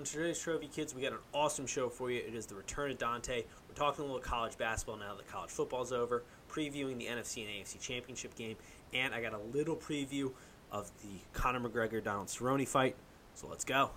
[0.00, 2.22] On today's Trophy Kids, we got an awesome show for you.
[2.26, 3.44] It is the return of Dante.
[3.68, 7.50] We're talking a little college basketball now that college football's over, previewing the NFC and
[7.50, 8.56] AFC championship game,
[8.94, 10.32] and I got a little preview
[10.72, 12.96] of the Conor McGregor Donald Cerrone fight.
[13.34, 13.90] So let's go.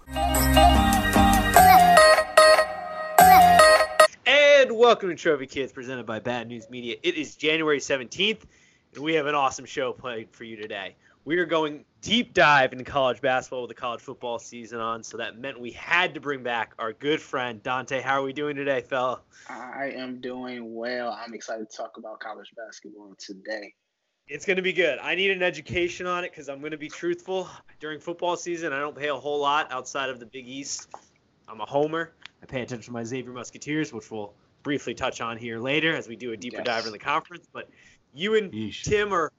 [4.25, 6.97] And welcome to Trophy Kids, presented by Bad News Media.
[7.01, 8.41] It is January 17th,
[8.93, 12.73] and we have an awesome show played for you today we are going deep dive
[12.73, 15.03] into college basketball with the college football season on.
[15.03, 18.01] So that meant we had to bring back our good friend Dante.
[18.01, 19.21] How are we doing today, fella?
[19.50, 21.11] I am doing well.
[21.11, 23.73] I'm excited to talk about college basketball today.
[24.28, 25.00] It's going to be good.
[25.00, 27.50] I need an education on it because I'm going to be truthful.
[27.79, 30.87] During football season, I don't pay a whole lot outside of the Big East.
[31.47, 32.14] I'm a homer.
[32.42, 34.33] I pay attention to my Xavier Musketeers, which we'll
[34.64, 36.66] briefly touch on here later as we do a deeper yes.
[36.66, 37.47] dive in the conference.
[37.52, 37.69] But
[38.14, 38.83] you and Yeesh.
[38.83, 39.31] Tim are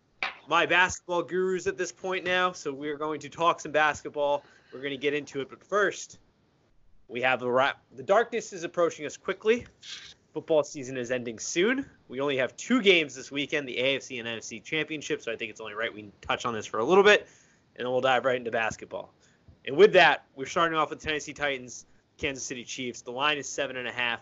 [0.48, 2.52] my basketball gurus at this point now.
[2.52, 4.44] So we're going to talk some basketball.
[4.72, 5.48] We're going to get into it.
[5.48, 6.18] But first,
[7.08, 7.82] we have the wrap.
[7.92, 9.66] The darkness is approaching us quickly.
[10.32, 11.86] Football season is ending soon.
[12.08, 15.22] We only have two games this weekend, the AFC and NFC championship.
[15.22, 17.28] So I think it's only right we touch on this for a little bit,
[17.76, 19.14] and then we'll dive right into basketball.
[19.66, 21.86] And with that, we're starting off with Tennessee Titans,
[22.18, 23.02] Kansas City Chiefs.
[23.02, 24.20] The line is seven and a half.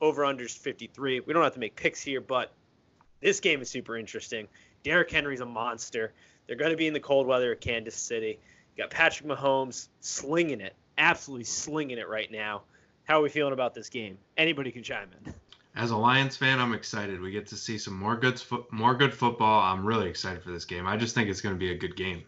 [0.00, 1.20] Over unders 53.
[1.20, 2.52] We don't have to make picks here, but
[3.20, 4.48] this game is super interesting.
[4.84, 6.12] Derrick Henry's a monster.
[6.46, 8.38] They're going to be in the cold weather at Kansas City.
[8.76, 12.62] You got Patrick Mahomes slinging it, absolutely slinging it right now.
[13.04, 14.18] How are we feeling about this game?
[14.36, 15.34] Anybody can chime in.
[15.76, 17.20] As a Lions fan, I'm excited.
[17.20, 19.60] We get to see some more good fo- more good football.
[19.60, 20.86] I'm really excited for this game.
[20.86, 22.22] I just think it's going to be a good game.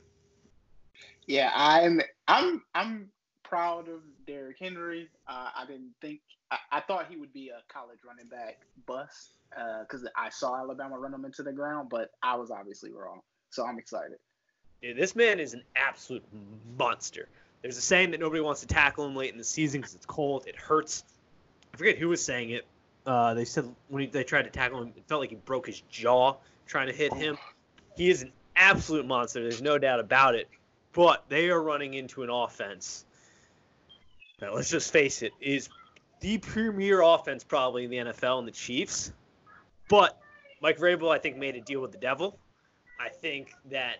[1.26, 3.10] Yeah, I'm I'm I'm
[3.48, 5.08] proud of Derrick Henry.
[5.28, 9.34] Uh, I didn't think I, I, thought he would be a college running back bust
[9.82, 13.20] because uh, I saw Alabama run him into the ground, but I was obviously wrong.
[13.50, 14.18] So I'm excited.
[14.82, 16.24] Yeah, this man is an absolute
[16.78, 17.28] monster.
[17.62, 20.06] There's a saying that nobody wants to tackle him late in the season because it's
[20.06, 21.04] cold, it hurts.
[21.72, 22.66] I forget who was saying it.
[23.06, 25.66] Uh, they said when he, they tried to tackle him, it felt like he broke
[25.66, 26.36] his jaw
[26.66, 27.38] trying to hit him.
[27.96, 29.40] He is an absolute monster.
[29.40, 30.48] There's no doubt about it.
[30.92, 33.04] But they are running into an offense
[34.40, 35.68] let's just face it, is
[36.20, 39.12] the premier offense probably in the NFL and the Chiefs.
[39.88, 40.20] But
[40.60, 42.38] Mike Vrabel, I think, made a deal with the devil.
[42.98, 43.98] I think that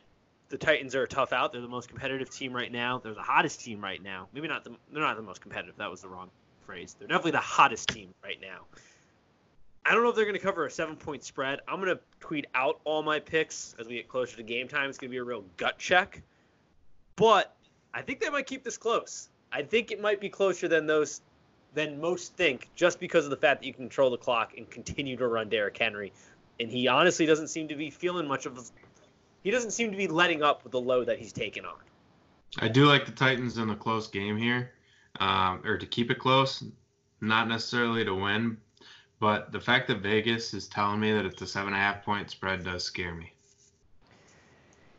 [0.49, 1.53] the Titans are a tough out.
[1.53, 2.99] They're the most competitive team right now.
[2.99, 4.29] They're the hottest team right now.
[4.33, 5.77] Maybe not the they're not the most competitive.
[5.77, 6.31] That was the wrong
[6.65, 6.97] phrase.
[6.99, 8.63] They're definitely the hottest team right now.
[9.85, 11.61] I don't know if they're going to cover a seven point spread.
[11.69, 14.89] I'm going to tweet out all my picks as we get closer to game time.
[14.89, 16.23] It's going to be a real gut check.
[17.15, 17.55] But
[17.95, 19.29] I think they might keep this close.
[19.57, 21.23] I think it might be closer than those
[21.73, 24.69] than most think, just because of the fact that you can control the clock and
[24.69, 26.13] continue to run Derrick Henry.
[26.61, 28.71] And he honestly doesn't seem to be feeling much of.
[29.43, 31.77] He doesn't seem to be letting up with the load that he's taken on.
[32.59, 34.73] I do like the Titans in a close game here,
[35.21, 36.63] um, or to keep it close,
[37.23, 38.59] not necessarily to win,
[39.21, 42.05] but the fact that Vegas is telling me that it's a seven and a half
[42.05, 43.33] point spread does scare me.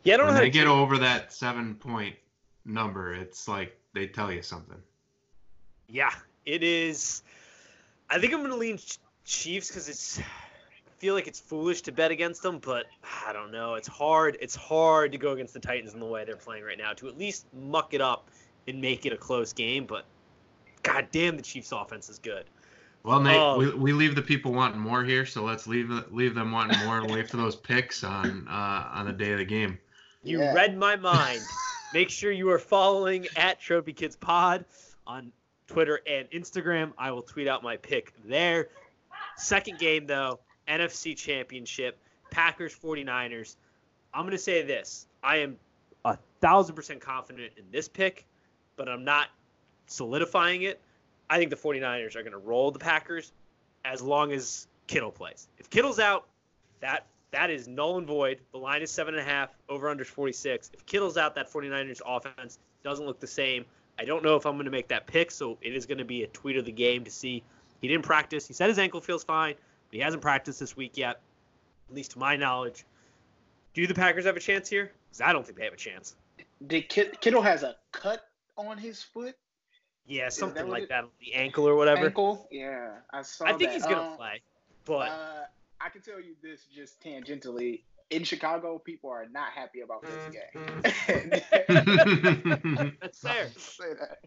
[0.02, 0.40] Yeah, I don't when know.
[0.40, 2.16] They get over that seven point
[2.64, 3.14] number.
[3.14, 4.78] It's like they tell you something.
[5.88, 6.12] Yeah,
[6.44, 7.22] it is.
[8.10, 8.78] I think I'm going to lean
[9.24, 10.18] Chiefs because it's.
[10.18, 12.86] I feel like it's foolish to bet against them, but
[13.26, 13.74] I don't know.
[13.74, 14.36] It's hard.
[14.40, 17.08] It's hard to go against the Titans in the way they're playing right now to
[17.08, 18.28] at least muck it up
[18.66, 19.86] and make it a close game.
[19.86, 20.04] But
[20.82, 22.46] god damn, the Chiefs' offense is good.
[23.04, 26.34] Well, Nate, um, we, we leave the people wanting more here, so let's leave leave
[26.34, 29.44] them wanting more and wait for those picks on uh, on the day of the
[29.44, 29.78] game.
[30.24, 30.52] You yeah.
[30.52, 31.40] read my mind.
[31.94, 34.66] Make sure you are following at Trophy Kids Pod
[35.06, 35.32] on
[35.68, 36.92] Twitter and Instagram.
[36.98, 38.68] I will tweet out my pick there.
[39.36, 40.38] Second game, though,
[40.68, 41.98] NFC Championship,
[42.30, 43.56] Packers 49ers.
[44.12, 45.56] I'm going to say this I am
[46.04, 48.26] a thousand percent confident in this pick,
[48.76, 49.28] but I'm not
[49.86, 50.80] solidifying it.
[51.30, 53.32] I think the 49ers are going to roll the Packers
[53.84, 55.48] as long as Kittle plays.
[55.58, 56.26] If Kittle's out,
[56.80, 58.40] that that is null and void.
[58.52, 60.70] The line is seven and a half, over under 46.
[60.72, 63.64] If Kittle's out, that 49ers offense doesn't look the same.
[63.98, 66.04] I don't know if I'm going to make that pick, so it is going to
[66.04, 67.42] be a tweet of the game to see.
[67.80, 68.46] He didn't practice.
[68.46, 71.20] He said his ankle feels fine, but he hasn't practiced this week yet,
[71.88, 72.84] at least to my knowledge.
[73.74, 74.92] Do the Packers have a chance here?
[75.08, 76.16] Because I don't think they have a chance.
[76.66, 79.36] Did Kittle has a cut on his foot?
[80.06, 82.06] Yeah, something that like that, the ankle or whatever.
[82.06, 82.48] Ankle?
[82.50, 83.44] Yeah, I saw.
[83.44, 83.72] I think that.
[83.74, 84.40] he's gonna um, play,
[84.86, 85.44] but uh,
[85.80, 87.82] I can tell you this just tangentially.
[88.10, 90.82] In Chicago, people are not happy about this game.
[93.00, 93.48] that's fair.
[93.56, 94.18] Say that.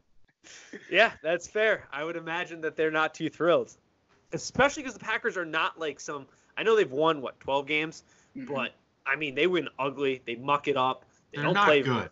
[0.90, 1.88] Yeah, that's fair.
[1.92, 3.76] I would imagine that they're not too thrilled,
[4.34, 6.28] especially because the Packers are not like some.
[6.58, 8.04] I know they've won what 12 games,
[8.36, 8.54] mm-hmm.
[8.54, 8.74] but
[9.06, 10.22] I mean they win ugly.
[10.26, 11.06] They muck it up.
[11.32, 12.10] They they're don't not play good.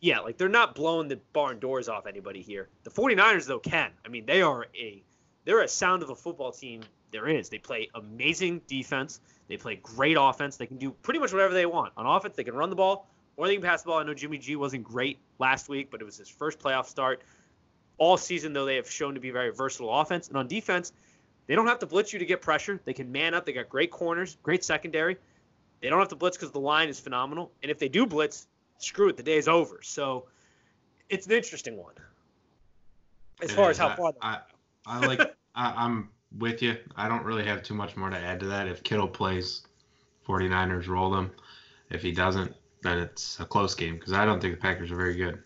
[0.00, 2.68] Yeah, like they're not blowing the barn doors off anybody here.
[2.84, 3.90] The 49ers though can.
[4.04, 5.02] I mean, they are a
[5.44, 7.48] they're a sound of a football team there is.
[7.48, 9.20] They play amazing defense.
[9.48, 10.56] They play great offense.
[10.56, 11.92] They can do pretty much whatever they want.
[11.96, 13.98] On offense, they can run the ball or they can pass the ball.
[13.98, 17.22] I know Jimmy G wasn't great last week, but it was his first playoff start.
[17.98, 20.28] All season, though, they have shown to be very versatile offense.
[20.28, 20.92] And on defense,
[21.46, 22.80] they don't have to blitz you to get pressure.
[22.84, 23.44] They can man up.
[23.44, 25.16] They got great corners, great secondary.
[25.80, 27.50] They don't have to blitz because the line is phenomenal.
[27.62, 28.46] And if they do blitz,
[28.78, 29.80] screw it, the day is over.
[29.82, 30.26] So
[31.08, 31.94] it's an interesting one.
[33.42, 34.12] As far as how far.
[34.20, 34.38] I,
[34.86, 35.20] I like.
[35.54, 36.76] I, I'm with you.
[36.96, 38.68] I don't really have too much more to add to that.
[38.68, 39.62] If Kittle plays,
[40.26, 41.30] 49ers roll them.
[41.90, 44.96] If he doesn't, then it's a close game because I don't think the Packers are
[44.96, 45.42] very good.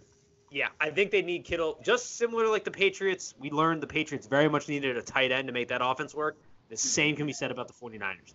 [0.50, 3.34] Yeah, I think they need Kittle just similar like the Patriots.
[3.38, 6.36] We learned the Patriots very much needed a tight end to make that offense work.
[6.68, 8.34] The same can be said about the 49ers.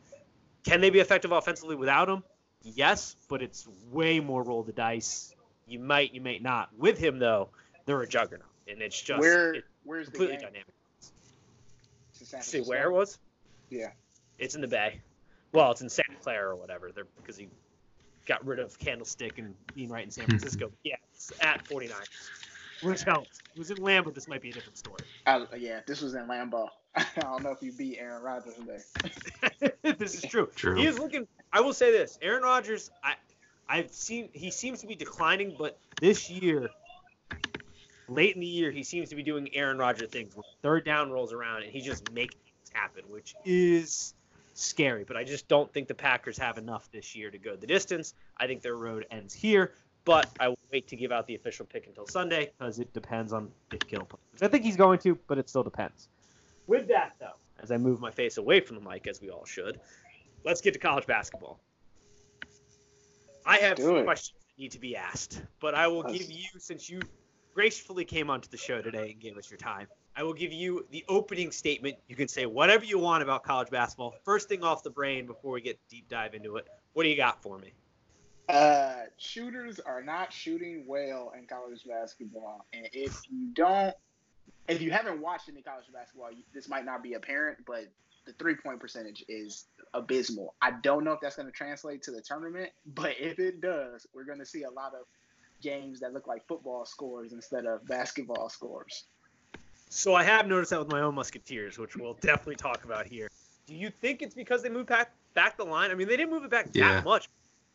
[0.64, 2.24] Can they be effective offensively without him?
[2.62, 5.34] Yes, but it's way more roll the dice.
[5.66, 6.70] You might, you may not.
[6.78, 7.50] With him though,
[7.86, 10.48] they're a juggernaut, and it's just Where it's where's the completely game?
[10.48, 10.74] dynamic.
[12.34, 12.70] It's in San Francisco?
[12.70, 13.18] where it was?
[13.70, 13.92] Yeah.
[14.38, 15.02] It's in the Bay.
[15.52, 16.92] Well, it's in Santa Clara or whatever.
[16.94, 17.50] They're because he
[18.28, 20.32] got rid of Candlestick and being right in San hmm.
[20.32, 20.72] Francisco.
[20.84, 21.98] yeah, it's at 49.
[22.82, 23.40] Which helps.
[23.54, 25.02] It was in Lambeau, this might be a different story.
[25.26, 26.70] I, yeah, this was in Lambeau.
[26.96, 29.74] I don't know if you beat Aaron Rodgers today.
[29.98, 30.50] this is true.
[30.56, 30.76] True.
[30.76, 31.28] He is looking.
[31.52, 32.90] I will say this: Aaron Rodgers.
[33.04, 33.16] I,
[33.68, 36.70] I've seen he seems to be declining, but this year,
[38.10, 40.36] late in the year, he seems to be doing Aaron Rodgers things.
[40.62, 44.14] Third down rolls around, and he just makes things happen, which is
[44.54, 45.04] scary.
[45.04, 48.14] But I just don't think the Packers have enough this year to go the distance.
[48.38, 49.74] I think their road ends here.
[50.06, 53.34] But I will wait to give out the official pick until Sunday because it depends
[53.34, 54.22] on if Kittle plays.
[54.32, 56.08] Which I think he's going to, but it still depends.
[56.68, 59.46] With that, though, as I move my face away from the mic, as we all
[59.46, 59.80] should,
[60.46, 61.60] let's get to college basketball.
[63.46, 66.90] I have some questions that need to be asked, but I will give you, since
[66.90, 67.02] you
[67.60, 69.86] gracefully came onto the show today and gave us your time,
[70.16, 71.98] I will give you the opening statement.
[72.08, 74.16] You can say whatever you want about college basketball.
[74.24, 76.70] First thing off the brain before we get deep dive into it.
[76.94, 77.74] What do you got for me?
[78.48, 83.94] Uh, shooters are not shooting well in college basketball, and if you don't,
[84.70, 87.90] if you haven't watched any college basketball, you, this might not be apparent, but
[88.26, 90.56] the three point percentage is abysmal.
[90.62, 94.08] I don't know if that's going to translate to the tournament, but if it does,
[94.14, 95.08] we're going to see a lot of
[95.62, 99.06] games that look like football scores instead of basketball scores.
[99.90, 103.30] So I have noticed that with my own Musketeers, which we'll definitely talk about here.
[103.66, 105.92] Do you think it's because they moved back back the line?
[105.92, 106.96] I mean, they didn't move it back Yeah.
[106.96, 107.28] that much.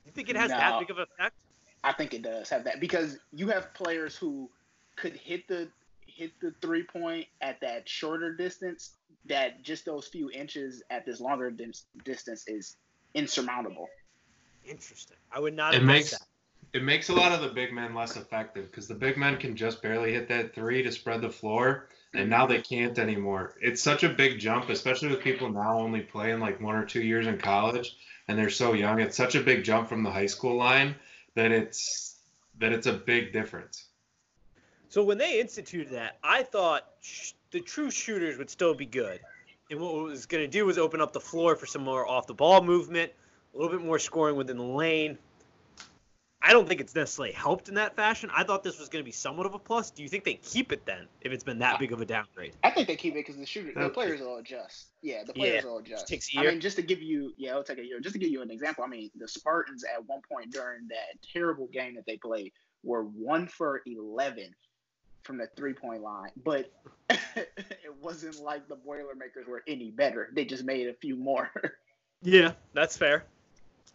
[0.07, 0.81] You think it has that No.
[0.81, 1.35] big of an effect?
[1.83, 4.51] I think it does have that because you have players who
[4.97, 5.69] could hit the
[6.07, 8.93] hit the three point at that shorter distance.
[9.27, 12.77] That just those few inches at this longer dis- distance is
[13.15, 13.89] insurmountable.
[14.65, 15.17] Interesting.
[15.33, 15.75] I would not.
[15.75, 16.23] It have makes that.
[16.75, 19.55] It makes a lot of the big men less effective because the big men can
[19.55, 23.55] just barely hit that three to spread the floor, and now they can't anymore.
[23.63, 27.03] It's such a big jump, especially with people now only playing like one or two
[27.03, 29.01] years in college, and they're so young.
[29.01, 30.97] It's such a big jump from the high school line
[31.37, 32.17] that it's
[32.59, 33.85] that it's a big difference.
[34.89, 39.21] So when they instituted that, I thought sh- the true shooters would still be good,
[39.71, 42.05] and what it was going to do was open up the floor for some more
[42.05, 43.13] off the ball movement,
[43.55, 45.19] a little bit more scoring within the lane.
[46.47, 48.31] I don't think it's necessarily helped in that fashion.
[48.35, 49.91] I thought this was going to be somewhat of a plus.
[49.91, 52.53] Do you think they keep it then if it's been that big of a downgrade?
[52.63, 53.95] I think they keep it because the shooter, the Okay.
[53.95, 54.89] players will adjust.
[55.01, 56.07] Yeah, the Yeah, players will adjust.
[56.07, 56.51] takes a I year.
[56.51, 57.99] I mean, just to give you, yeah, it'll take a year.
[57.99, 61.19] Just to give you an example, I mean, the Spartans at one point during that
[61.33, 64.55] terrible game that they played were one for eleven
[65.23, 66.71] from the three point line, but
[67.09, 70.29] it wasn't like the Boilermakers were any better.
[70.35, 71.51] They just made a few more.
[72.27, 73.27] Yeah, that's fair.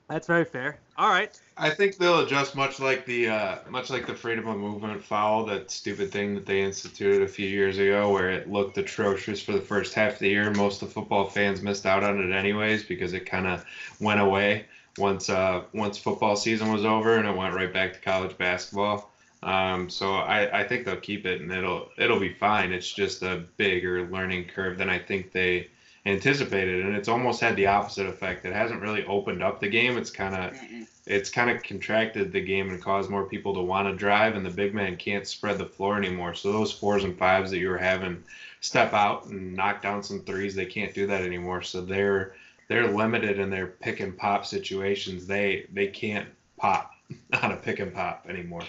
[0.09, 0.79] That's very fair.
[0.97, 1.39] All right.
[1.55, 5.45] I think they'll adjust much like the uh, much like the freedom of movement foul,
[5.45, 9.51] that stupid thing that they instituted a few years ago, where it looked atrocious for
[9.51, 10.51] the first half of the year.
[10.51, 13.63] Most of the football fans missed out on it anyways because it kind of
[13.99, 14.65] went away
[14.97, 19.11] once uh, once football season was over and it went right back to college basketball.
[19.43, 22.71] Um, so I, I think they'll keep it and it'll it'll be fine.
[22.71, 25.69] It's just a bigger learning curve than I think they
[26.05, 28.45] anticipated, and it's almost had the opposite effect.
[28.45, 29.97] It hasn't really opened up the game.
[29.97, 30.57] It's kind of
[31.05, 34.45] it's kind of contracted the game and caused more people to want to drive, and
[34.45, 36.35] the big man can't spread the floor anymore.
[36.35, 38.23] So those fours and fives that you were having
[38.61, 41.61] step out and knock down some threes, they can't do that anymore.
[41.61, 42.35] So they're
[42.67, 45.27] they're limited in their pick and pop situations.
[45.27, 46.27] They they can't
[46.57, 46.91] pop
[47.41, 48.63] on a pick and pop anymore.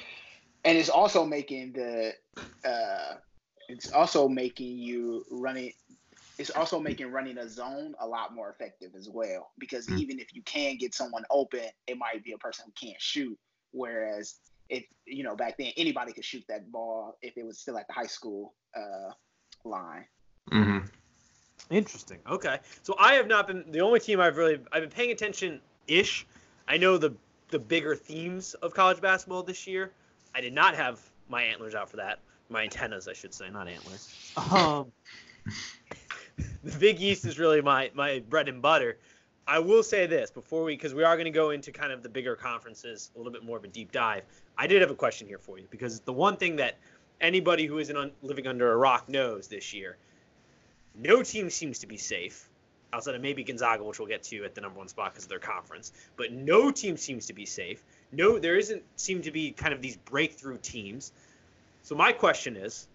[0.64, 2.14] and it's also making the
[2.64, 3.14] uh
[3.68, 5.72] it's also making you running
[6.40, 9.98] it's also making running a zone a lot more effective as well because Mm.
[9.98, 13.38] even if you can get someone open it might be a person who can't shoot
[13.72, 17.76] whereas if you know back then anybody could shoot that ball if it was still
[17.76, 19.10] at the high school uh,
[19.64, 20.06] line.
[20.50, 20.86] Mm-hmm.
[21.70, 22.18] Interesting.
[22.28, 22.58] Okay.
[22.82, 26.26] So I have not been the only team I've really I've been paying attention ish.
[26.68, 27.14] I know the
[27.48, 29.92] the bigger themes of college basketball this year.
[30.34, 32.20] I did not have my antlers out for that.
[32.48, 34.32] My antennas, I should say, not antlers.
[34.52, 34.92] Um,
[36.64, 38.98] the Big East is really my my bread and butter.
[39.46, 42.04] I will say this before we, because we are going to go into kind of
[42.04, 44.22] the bigger conferences, a little bit more of a deep dive.
[44.56, 46.78] I did have a question here for you because the one thing that
[47.20, 49.96] anybody who isn't un- living under a rock knows this year,
[50.94, 52.48] no team seems to be safe
[52.92, 55.30] outside of maybe Gonzaga, which we'll get to at the number one spot because of
[55.30, 55.92] their conference.
[56.16, 57.84] But no team seems to be safe.
[58.12, 61.12] No, there isn't seem to be kind of these breakthrough teams.
[61.82, 62.86] So my question is,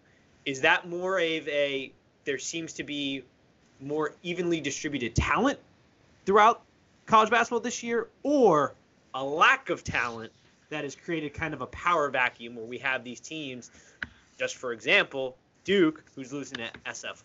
[0.45, 1.91] is that more of a
[2.23, 3.23] there seems to be
[3.81, 5.59] more evenly distributed talent
[6.25, 6.61] throughout
[7.05, 8.73] college basketball this year, or
[9.13, 10.31] a lack of talent
[10.69, 13.69] that has created kind of a power vacuum where we have these teams,
[14.37, 17.23] just for example, Duke, who's losing at SF.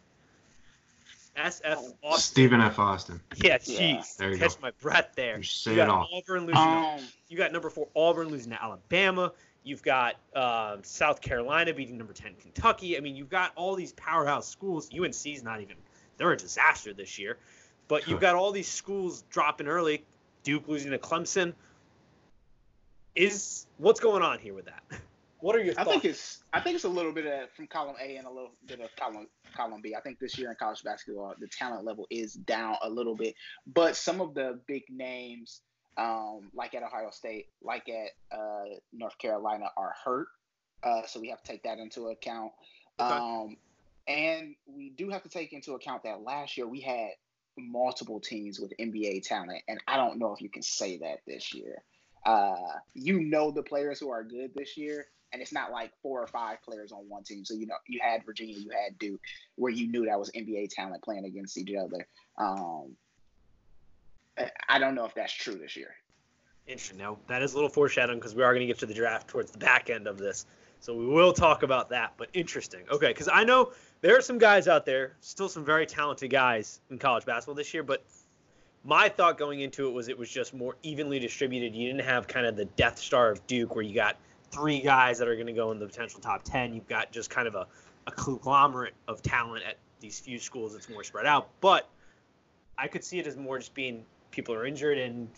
[1.36, 2.18] SF Austin.
[2.20, 2.78] Stephen F.
[2.78, 3.20] Austin.
[3.36, 3.96] Yeah, Yeah.
[3.98, 4.16] jeez.
[4.16, 4.62] There you Catch go.
[4.62, 5.36] my breath there.
[5.38, 6.08] You say You it got all.
[6.12, 6.54] Auburn losing.
[6.54, 9.32] to- Um, you got number four Auburn losing to Alabama.
[9.62, 12.96] You've got um, South Carolina beating number ten Kentucky.
[12.96, 14.90] I mean, you've got all these powerhouse schools.
[14.92, 15.76] UNC's not even.
[16.20, 17.38] They're a disaster this year.
[17.88, 20.04] But you've got all these schools dropping early.
[20.44, 21.54] Duke losing to Clemson.
[23.16, 24.82] Is what's going on here with that?
[25.42, 25.88] What are your I thoughts?
[25.88, 28.50] think it's I think it's a little bit of from column A and a little
[28.66, 29.94] bit of column column B.
[29.94, 33.34] I think this year in college basketball, the talent level is down a little bit,
[33.66, 35.62] but some of the big names,
[35.96, 40.28] um, like at Ohio State, like at uh, North Carolina, are hurt.
[40.82, 42.52] Uh, so we have to take that into account.
[43.00, 43.10] Okay.
[43.10, 43.56] Um,
[44.10, 47.10] and we do have to take into account that last year we had
[47.56, 51.54] multiple teams with NBA talent, and I don't know if you can say that this
[51.54, 51.82] year.
[52.26, 52.56] Uh,
[52.94, 56.26] you know the players who are good this year, and it's not like four or
[56.26, 57.44] five players on one team.
[57.44, 59.20] So you know you had Virginia, you had Duke,
[59.56, 62.06] where you knew that was NBA talent playing against each other.
[62.36, 62.96] Um,
[64.68, 65.94] I- don't know if that's true this year.
[66.66, 66.98] Interesting.
[66.98, 69.28] Now that is a little foreshadowing because we are going to get to the draft
[69.28, 70.46] towards the back end of this,
[70.80, 72.14] so we will talk about that.
[72.16, 72.82] But interesting.
[72.90, 76.80] Okay, because I know there are some guys out there, still some very talented guys
[76.90, 77.82] in college basketball this year.
[77.82, 78.04] But
[78.84, 81.74] my thought going into it was it was just more evenly distributed.
[81.74, 84.16] You didn't have kind of the Death Star of Duke where you got
[84.50, 86.74] three guys that are going to go in the potential top ten.
[86.74, 87.66] You've got just kind of a,
[88.06, 90.74] a conglomerate of talent at these few schools.
[90.74, 91.88] It's more spread out, but
[92.78, 95.28] I could see it as more just being people are injured and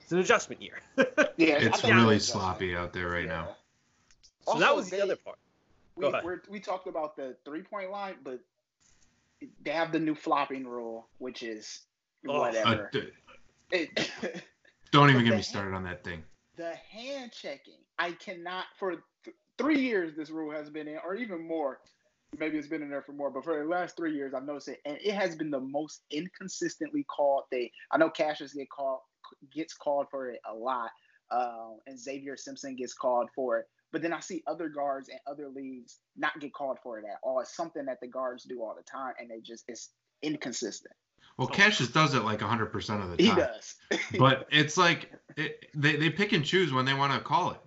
[0.00, 0.80] it's an adjustment year.
[1.36, 3.56] Yeah, It's really sloppy out there right now.
[4.46, 5.38] So that was the they- other part.
[6.00, 8.40] We, we're, we talked about the three point line, but
[9.62, 11.80] they have the new flopping rule, which is
[12.28, 12.32] Oh.
[12.36, 12.90] Uh, whatever.
[12.92, 13.08] d-
[13.72, 14.10] It-
[14.92, 16.22] don't even get me started on that thing.
[16.56, 21.14] the hand checking, I cannot for th- three years this rule has been in, or
[21.14, 21.80] even more.
[22.38, 24.68] Maybe it's been in there for more, but for the last three years, I've noticed
[24.68, 27.70] it, and it has been the most inconsistently called thing.
[27.90, 29.00] I know Cassius get called
[29.50, 30.90] gets called for it a lot,
[31.30, 33.68] um, and Xavier Simpson gets called for it.
[33.92, 37.18] But then I see other guards and other leagues not get called for it at
[37.22, 37.40] all.
[37.40, 39.90] It's something that the guards do all the time, and they just it's
[40.22, 40.94] inconsistent.
[41.36, 43.18] Well, Cassius does it like 100% of the time.
[43.18, 43.74] He does.
[44.18, 47.60] But it's like it, they, they pick and choose when they want to call it.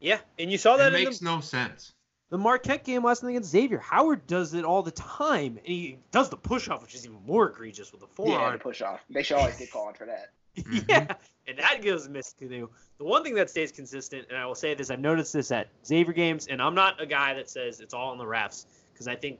[0.00, 1.92] Yeah, and you saw that It in makes the, no sense.
[2.30, 3.78] the Marquette game last night against Xavier.
[3.78, 7.18] Howard does it all the time, and he does the push off, which is even
[7.26, 8.40] more egregious with the forearm.
[8.42, 9.00] yeah, the push off.
[9.10, 10.30] They should always get called for that.
[10.62, 10.84] Mhm.
[10.88, 11.14] Yeah,
[11.46, 12.70] and that gives missed to do.
[12.98, 15.68] The one thing that stays consistent, and I will say this, I've noticed this at
[15.84, 19.08] Xavier games, and I'm not a guy that says it's all on the refs because
[19.08, 19.38] I think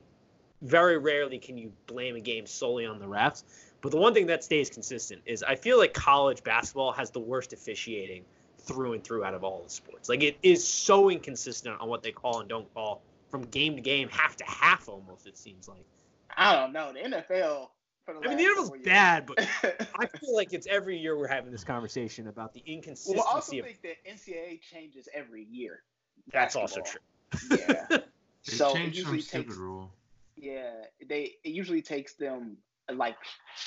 [0.61, 3.43] very rarely can you blame a game solely on the refs.
[3.81, 7.19] But the one thing that stays consistent is I feel like college basketball has the
[7.19, 8.25] worst officiating
[8.59, 10.09] through and through out of all the sports.
[10.09, 13.81] Like it is so inconsistent on what they call and don't call from game to
[13.81, 15.27] game, half to half almost.
[15.27, 15.85] It seems like.
[16.35, 16.91] I don't know.
[16.93, 17.78] The NFL for the
[18.09, 19.39] I mean, the last NFL's bad, but
[19.99, 23.33] I feel like it's every year we're having this conversation about the well, inconsistency I
[23.33, 25.83] also of think that NCAA changes every year.
[26.31, 27.01] That's also true.
[27.67, 27.97] Yeah.
[28.47, 29.91] They so it changed some usually stupid takes rule.
[30.37, 30.71] yeah
[31.09, 32.55] they it usually takes them
[32.91, 33.17] like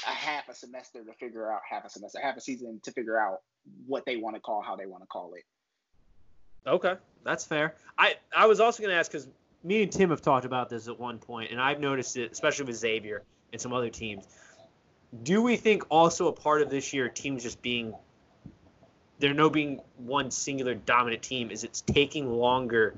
[0.06, 3.20] a half a semester to figure out half a semester half a season to figure
[3.20, 3.42] out
[3.86, 5.44] what they want to call how they want to call it.
[6.66, 7.74] Okay, that's fair.
[7.98, 9.28] I I was also going to ask because
[9.62, 12.64] me and Tim have talked about this at one point, and I've noticed it, especially
[12.64, 13.22] with Xavier
[13.52, 14.24] and some other teams.
[15.22, 17.94] Do we think also a part of this year teams just being
[19.18, 22.96] there no being one singular dominant team is it's taking longer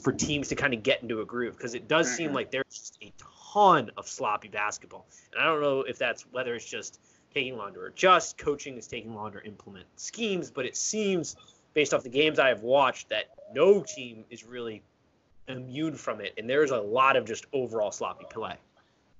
[0.00, 2.34] for teams to kind of get into a groove because it does seem Mhm.
[2.34, 3.12] like there's just a
[3.52, 6.98] ton of sloppy basketball, and I don't know if that's whether it's just
[7.32, 11.36] taking longer to adjust, coaching is taking longer to implement schemes, but it seems
[11.72, 14.82] based off the games I have watched, that no team is really
[15.46, 18.56] immune from it, and there's a lot of just overall sloppy play.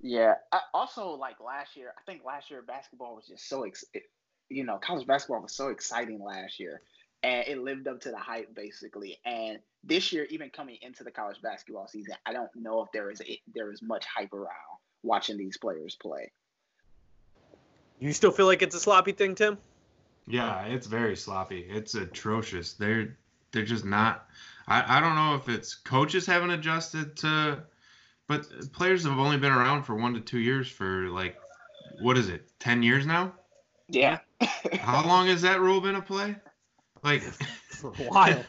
[0.04, 0.34] Yeah.
[0.52, 4.02] I, also, like last year, I think last year basketball was just so, ex- it,
[4.50, 6.82] you know, college basketball was so exciting last year,
[7.22, 9.16] and it lived up to the hype basically.
[9.24, 13.10] And this year, even coming into the college basketball season, I don't know if there
[13.10, 14.50] is a, there is much hype around
[15.02, 16.30] watching these players play.
[17.98, 19.56] You still feel like it's a sloppy thing, Tim?
[20.26, 21.60] Yeah, it's very sloppy.
[21.60, 22.74] It's atrocious.
[22.74, 23.16] They're
[23.52, 24.26] they're just not.
[24.68, 27.62] I, I don't know if it's coaches haven't adjusted to,
[28.28, 31.36] but players have only been around for one to two years for like,
[32.00, 33.32] what is it, ten years now?
[33.88, 34.18] Yeah.
[34.80, 36.36] How long has that rule been in play?
[37.02, 37.22] Like
[37.70, 38.44] For a while.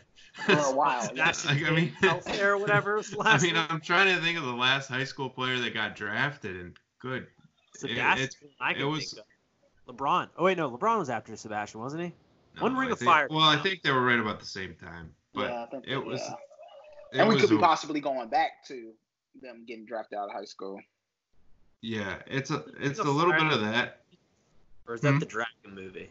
[0.46, 1.03] For a while.
[1.13, 1.25] yeah.
[1.25, 3.65] That's Like, I mean- healthcare or whatever was I last mean, one.
[3.70, 7.27] I'm trying to think of the last high school player that got drafted, and good.
[7.75, 9.22] Sebastian, it's- I it was- think
[9.88, 9.96] of.
[9.98, 10.29] LeBron.
[10.38, 12.13] Oh wait, no, LeBron was after Sebastian, wasn't he?
[12.60, 15.13] One Ring I of Fire Well, I think they were right about the same time,
[15.34, 16.22] but yeah, I think it was.
[16.22, 16.34] yeah.
[17.13, 18.94] it and we was could be a- possibly going back to
[19.42, 20.80] them getting drafted out of high school.
[21.82, 24.01] Yeah, it's a it's a of little bit of that.
[24.88, 25.20] Or is that Hmm?
[25.20, 26.10] the Dragon movie?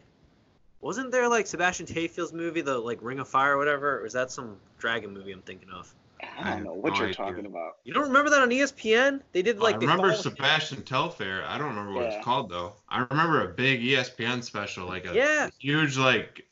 [0.81, 3.99] Wasn't there like Sebastian Telfair's movie, the like Ring of Fire or whatever?
[4.01, 5.93] Or is that some Dragon movie I'm thinking of?
[6.21, 7.15] I I don't know what no you're idea.
[7.15, 7.77] talking about.
[7.83, 9.21] You don't remember that on ESPN?
[9.33, 11.43] They did like I remember followed- Sebastian Telfair.
[11.45, 12.17] I don't remember what Yeah.
[12.17, 12.75] it's called though.
[12.89, 15.49] I remember a big ESPN special, like a Yeah.
[15.59, 16.45] huge like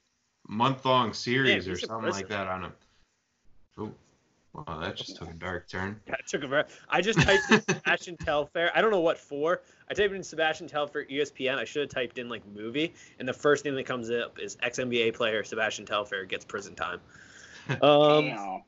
[0.47, 2.73] month long series Yeah, or something like that on him.
[4.55, 5.99] Oh, wow, that just took a dark turn.
[6.05, 6.63] That took a very.
[6.89, 8.71] I just typed in Sebastian Telfair.
[8.75, 9.61] I don't know what for.
[9.89, 11.57] I typed in Sebastian Telfair ESPN.
[11.57, 14.57] I should have typed in like movie, and the first thing that comes up is
[14.61, 16.99] ex NBA player Sebastian Telfair gets prison time.
[17.81, 18.63] Um, Damn.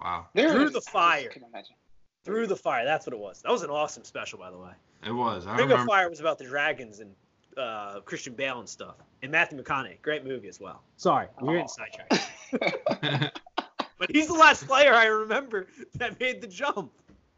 [0.00, 1.28] Wow, There Through is- the fire.
[1.30, 1.74] can imagine.
[2.22, 2.84] through the fire.
[2.84, 3.40] That's what it was.
[3.42, 4.72] That was an awesome special, by the way.
[5.06, 5.46] it was.
[5.46, 5.86] I Ring of.
[5.86, 7.12] Fire was about the dragons and
[7.56, 10.02] uh, Christian Bale and stuff, and Matthew McConaughey.
[10.02, 10.82] Great movie as well.
[10.98, 11.66] Sorry, we're Oh.
[11.66, 13.40] getting sidetracked.
[13.98, 16.92] But he's the last player I remember that made the jump.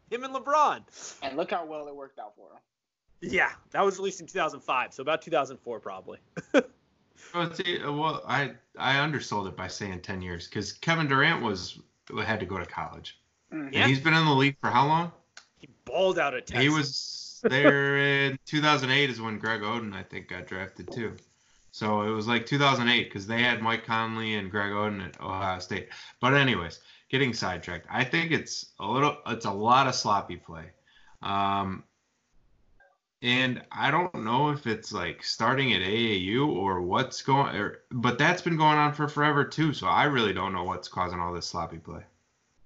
[0.09, 0.81] Him and LeBron.
[1.21, 2.59] And look how well it worked out for him.
[3.21, 6.19] Yeah, that was released in 2005, so about 2004 probably.
[7.33, 11.43] Well, see, uh, well, I I undersold it by saying ten years because Kevin Durant
[11.43, 11.77] was
[12.25, 13.19] had to go to college,
[13.53, 13.71] Mhm.
[13.73, 13.81] Yeah.
[13.81, 15.11] and he's been in the league for how long?
[15.57, 16.63] He balled out at Texas.
[16.63, 21.17] He was there in 2008 is when Greg Oden I think got drafted too.
[21.79, 25.59] So it was like 2008 because they had Mike Conley and Greg Oden at Ohio
[25.59, 25.87] State.
[26.19, 27.87] But anyways, getting sidetracked.
[27.89, 30.65] I think it's a little, it's a lot of sloppy play.
[31.21, 31.85] Um,
[33.21, 38.17] and I don't know if it's like starting at AAU or what's going, or, but
[38.17, 39.71] that's been going on for forever too.
[39.71, 42.03] So I really don't know what's causing all this sloppy play.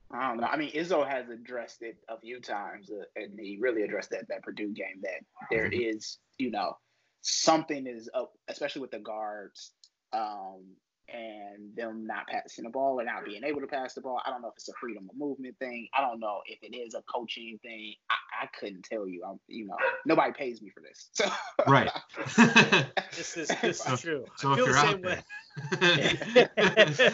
[0.09, 0.47] I don't know.
[0.47, 4.27] I mean, Izzo has addressed it a few times, uh, and he really addressed that
[4.29, 5.99] that Purdue game that there Mm-hmm.
[6.39, 6.77] you know,
[7.23, 9.71] something is up, especially with the guards,
[10.13, 10.61] um,
[11.09, 14.21] and them not passing the ball or not being able to pass the ball.
[14.25, 15.87] I don't know if it's a freedom of movement thing.
[15.97, 17.95] I don't know if it is a coaching thing.
[18.09, 19.23] I, I couldn't tell you.
[19.27, 21.25] I'm, you know, nobody pays me for this, so
[21.67, 21.89] Right.
[23.15, 24.25] This is this So- is true.
[24.37, 25.23] so if you're out there,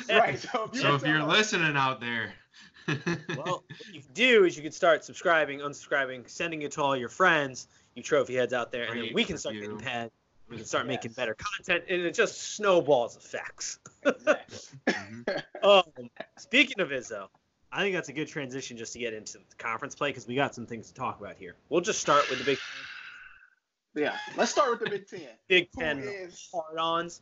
[0.09, 0.39] right.
[0.39, 2.33] So if so if you're listening out there,
[2.87, 7.09] Well, what you do is you can start subscribing, unsubscribing, sending it to all your
[7.09, 7.67] friends,
[7.99, 9.77] you trophy heads out there, and then we can start review.
[9.77, 10.11] getting paid.
[10.49, 13.79] We can start making better content, and it just snowballs effects.
[14.05, 14.57] Exactly.
[14.87, 15.43] Mhm.
[15.63, 17.27] Um, speaking of Izzo,
[17.71, 20.33] I think that's a good transition just to get into the conference play because we
[20.35, 21.55] got some things to talk about here.
[21.69, 24.03] We'll just start with the Big Ten.
[24.03, 24.17] yeah.
[24.37, 25.27] Let's start with the Big Ten.
[25.47, 27.21] Big Ten is hard-ons.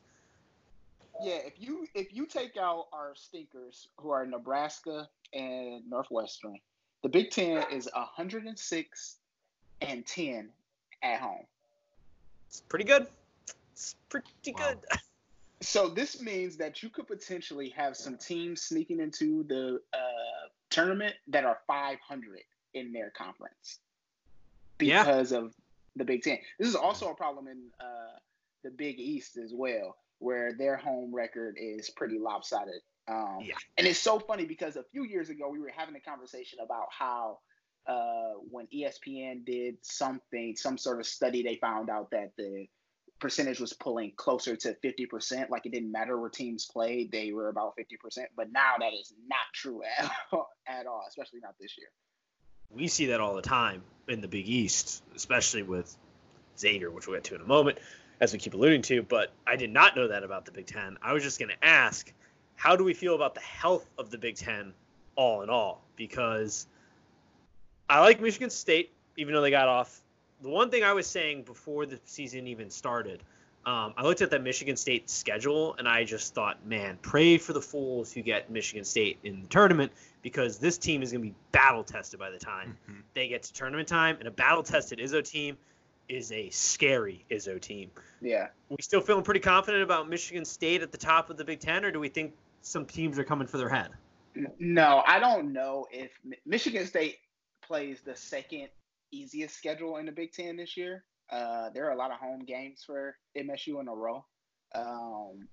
[1.22, 6.60] Yeah, if you if you take out our stinkers who are Nebraska and Northwestern,
[7.02, 9.16] the Big Ten is 106
[9.82, 10.50] and 10
[11.04, 11.46] at home.
[12.48, 13.08] It's pretty good.
[13.74, 14.74] It's pretty Wow.
[14.74, 14.86] good.
[15.60, 21.16] So this means that you could potentially have some teams sneaking into the uh, tournament
[21.30, 22.44] that are 500
[22.76, 23.80] in their conference
[24.80, 25.04] Yeah.
[25.04, 25.56] because of
[25.96, 26.38] the Big Ten.
[26.60, 28.20] This is also a problem in uh,
[28.64, 32.84] the Big East as well, where their home record is pretty lopsided.
[33.08, 33.56] Um, Yeah.
[33.80, 36.90] And it's so funny because a few years ago we were having a conversation about
[36.92, 37.40] how
[37.88, 42.68] uh, when ESPN did something, some sort of study, they found out that the
[43.20, 45.50] percentage was pulling closer to 50%.
[45.50, 48.26] Like it didn't matter where teams played, they were about 50%.
[48.36, 51.88] But now that is not true at all, at all especially not this year.
[52.70, 55.96] we see that all the time in the Big East, especially with
[56.60, 57.80] Xavier, which we'll get to in a moment,
[58.20, 59.02] as we keep alluding to.
[59.02, 60.98] But I did not know that about the Big Ten.
[61.02, 62.12] I was just going to ask,
[62.56, 64.74] how do we feel about the health of the Big Ten,
[65.16, 65.82] all in all?
[65.96, 66.68] Because
[67.90, 70.02] I like Michigan State, even though they got off.
[70.42, 73.24] The one thing I was saying before the season even started,
[73.66, 77.52] Um, I looked at that Michigan State schedule and I just thought, man, pray for
[77.52, 81.30] the fools who get Michigan State in the tournament because this team is going to
[81.32, 83.02] be battle tested by the time Mhm.
[83.14, 84.16] they get to tournament time.
[84.20, 85.58] And a battle tested Izzo team
[86.08, 87.92] is a scary Izzo team.
[88.22, 88.48] Yeah.
[88.70, 91.84] we still feeling pretty confident about Michigan State at the top of the Big Ten,
[91.84, 93.92] or do we think some teams are coming for their head?
[94.60, 96.12] No, I don't know if
[96.46, 97.18] Michigan State
[97.68, 98.70] plays the second
[99.12, 101.04] easiest schedule in the Big Ten this year.
[101.30, 104.26] Uh, there are a lot of home games for MSU in a row.
[104.74, 105.48] Um,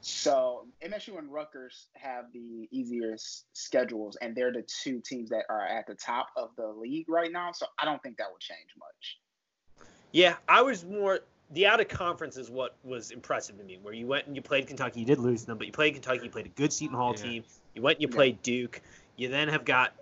[0.00, 5.66] so MSU and Rutgers have the easiest schedules, and they're the two teams that are
[5.66, 7.52] at the top of the league right now.
[7.52, 9.88] So I don't think that would change much.
[10.12, 13.78] Yeah, I was more the out of conference is what was impressive to me.
[13.80, 16.24] Where you went and you played Kentucky, you did lose them, but you played Kentucky,
[16.24, 17.22] you played a good Seton Hall Yeah.
[17.22, 17.44] team.
[17.74, 18.14] You went and you Yeah.
[18.14, 18.82] played Duke.
[19.16, 19.94] You then have got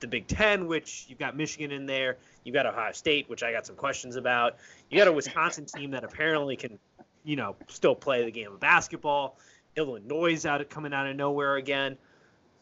[0.00, 2.18] the Big Ten, which you've got Michigan in there.
[2.44, 4.56] You've got Ohio State, which I got some questions about.
[4.90, 6.78] You got a Wisconsin team that apparently can,
[7.24, 9.38] you know, still play the game of basketball.
[9.76, 11.96] Illinois is out coming out of nowhere again.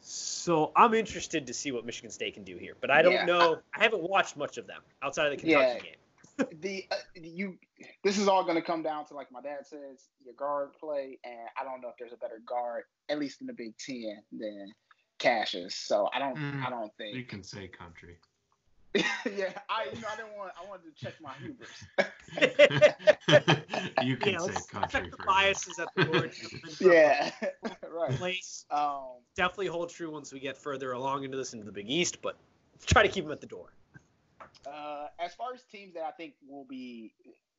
[0.01, 3.25] So I'm interested to see what Michigan State can do here, but I don't Yeah.
[3.25, 3.63] know.
[3.75, 5.79] I haven't watched much of them outside of the Kentucky Yeah.
[5.79, 5.97] game.
[6.63, 7.57] the uh, you
[8.03, 11.17] this is all going to come down to like my dad says your guard play
[11.23, 14.21] and i don't know if there's a better guard at least in the big 10
[14.33, 14.73] than
[15.19, 16.65] cassius so i don't Mm.
[16.67, 18.17] i don't think You can say country.
[18.95, 19.03] yeah
[19.69, 21.85] i you know i didn't want i wanted to check my hubris
[24.03, 25.27] you can yeah, say country check the for him.
[25.27, 26.29] biases at the door.
[26.81, 27.31] yeah
[27.91, 29.05] right Place um
[29.37, 32.37] definitely hold true once we get further along into this into the Big East, but
[32.87, 33.67] try to keep them at the door.
[34.67, 37.13] Uh, as far as teams that I think will be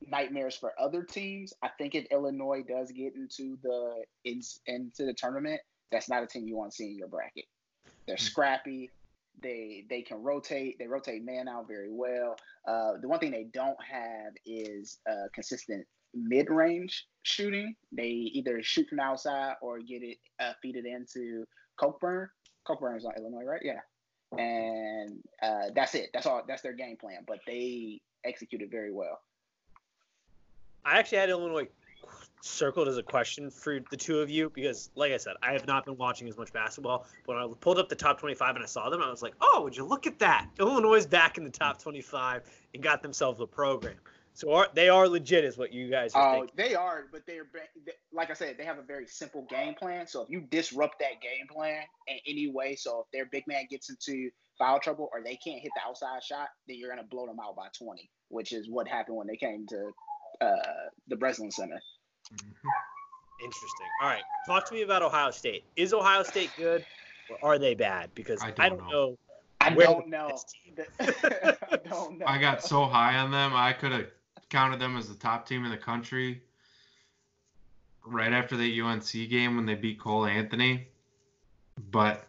[0.10, 5.14] nightmares for other teams, I think if Illinois does get into the in, into the
[5.14, 7.46] tournament, that's not a team you want to see in your bracket.
[8.08, 8.92] They're scrappy.
[9.42, 10.78] They they can rotate.
[10.80, 12.38] They rotate man out very well.
[12.68, 17.76] Uh, the one thing they don't have is uh, consistent mid range shooting.
[17.92, 21.46] They either shoot from the outside or get it uh, feed it into
[21.78, 22.30] Cockburn.
[22.66, 23.62] Cockburn is on Illinois, right?
[23.64, 23.80] Yeah
[24.38, 26.10] and uh, that's it.
[26.14, 26.44] That's all.
[26.48, 27.20] That's their game plan.
[27.28, 29.20] But they executed very well.
[30.84, 31.68] I actually had Illinois
[32.46, 35.68] circled as a question for the two of you because, like I said, I have
[35.68, 37.06] not been watching as much basketball.
[37.26, 39.34] But when I pulled up the top 25 and I saw them, I was like,
[39.42, 40.48] oh, would you look at that?
[40.60, 43.96] Illinois is back in the top 25 and got themselves a program.
[44.34, 46.56] So are, they are legit, is what you guys are Oh, thinking.
[46.58, 47.46] they are, but they're
[47.86, 50.08] they, like I said, they have a very simple game plan.
[50.08, 53.64] So if you disrupt that game plan in any way, so if their big man
[53.70, 54.30] gets into
[54.60, 57.56] foul trouble or they can't hit the outside shot, then you're gonna blow them out
[57.56, 59.92] by 20, which is what happened when they came to
[60.42, 60.56] uh,
[61.08, 61.80] the Breslin Center.
[62.34, 62.72] Mhm.
[63.44, 63.88] Interesting.
[64.02, 65.64] All right, talk to me about Ohio State.
[65.76, 66.86] Is Ohio State good
[67.30, 68.14] or are they bad?
[68.16, 68.92] Because I I don't don't, know.
[68.92, 69.18] know.
[69.62, 70.38] I don't know.
[71.00, 72.26] I don't know.
[72.26, 74.08] I got so high on them, I could have
[74.50, 76.42] counted them as the top team in the country
[78.06, 80.88] right after the UNC game when they beat Cole Anthony.
[81.92, 82.26] But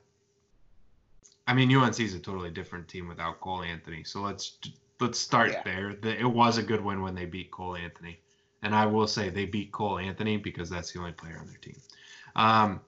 [1.46, 4.02] I mean, UNC is a totally different team without Cole Anthony.
[4.04, 4.59] So let's
[4.98, 5.62] let's start Yeah.
[5.64, 5.94] there.
[5.94, 8.18] The, it was a good win when they beat Cole Anthony,
[8.66, 11.57] and I will say they beat Cole Anthony because that's the only player on their
[11.59, 11.76] team.
[12.35, 12.81] Um,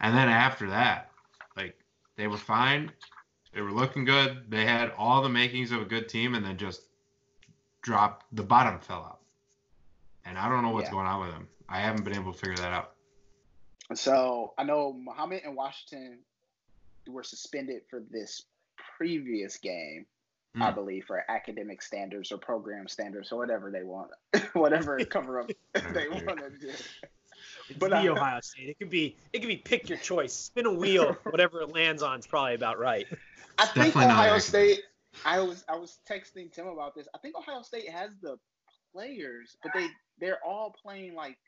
[0.00, 1.12] and then after that,
[1.56, 1.78] like
[2.16, 2.90] they were fine.
[3.54, 4.46] They were looking good.
[4.48, 6.82] They had all the makings of a good team, and then just
[7.80, 8.26] dropped.
[8.32, 9.20] The bottom fell out,
[10.24, 10.94] and I don't know what's Yeah.
[10.94, 11.48] going on with them.
[11.68, 12.96] I haven't been able to figure that out.
[13.94, 16.24] So I know Muhammad and Washington
[17.06, 18.42] were suspended for this
[18.98, 20.06] previous game,
[20.56, 20.74] I Mm.
[20.74, 24.10] believe, for academic standards or program standards or whatever they want,
[24.54, 25.50] whatever cover up
[25.94, 26.68] they want to do.
[27.68, 28.68] It's But the I- Ohio State.
[28.70, 30.32] It could be it could be pick your choice.
[30.32, 31.16] Spin a wheel.
[31.30, 33.06] Whatever it lands on is probably about right.
[33.58, 34.38] I It's think Ohio.
[34.38, 34.80] State.
[35.24, 37.06] I was I was texting Tim about this.
[37.14, 38.36] I think Ohio State has the
[38.92, 41.38] players, but they they're all playing like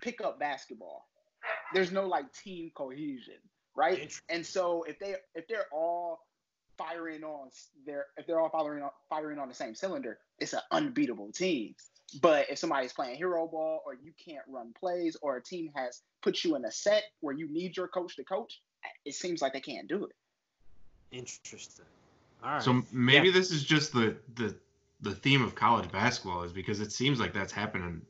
[0.00, 1.06] pickup basketball.
[1.74, 3.40] There's no like team cohesion,
[3.76, 4.18] right?
[4.30, 6.20] And so if they if they're all
[6.78, 10.52] firing on s- their if they're all firing on firing on the same cylinder, it's
[10.54, 11.74] an unbeatable team.
[12.22, 16.00] But if somebody's playing hero ball or you can't run plays or a team has
[16.22, 18.62] put you in a set where you need your coach to coach,
[19.04, 20.12] it seems like they can't do it.
[21.10, 21.84] Interesting.
[22.42, 22.62] All right.
[22.62, 24.54] So maybe this is just the the
[25.00, 28.02] the theme of college basketball is because it seems like that's happening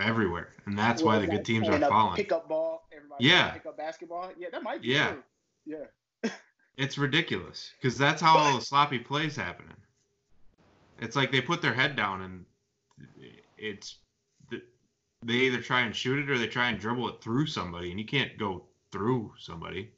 [0.00, 2.16] everywhere, and that's why the like good teams are falling.
[2.16, 3.50] Pick up ball, everybody Yeah.
[3.50, 4.30] pick up basketball.
[4.38, 5.12] Yeah, that might be Yeah.
[5.12, 5.22] true.
[5.64, 5.84] Yeah.
[6.76, 9.76] It's ridiculous because that's how all the sloppy plays happening.
[11.00, 12.44] It's like they put their head down and
[13.58, 13.98] it's
[15.24, 17.98] they either try and shoot it or they try and dribble it through somebody, and
[17.98, 19.90] you can't go through somebody.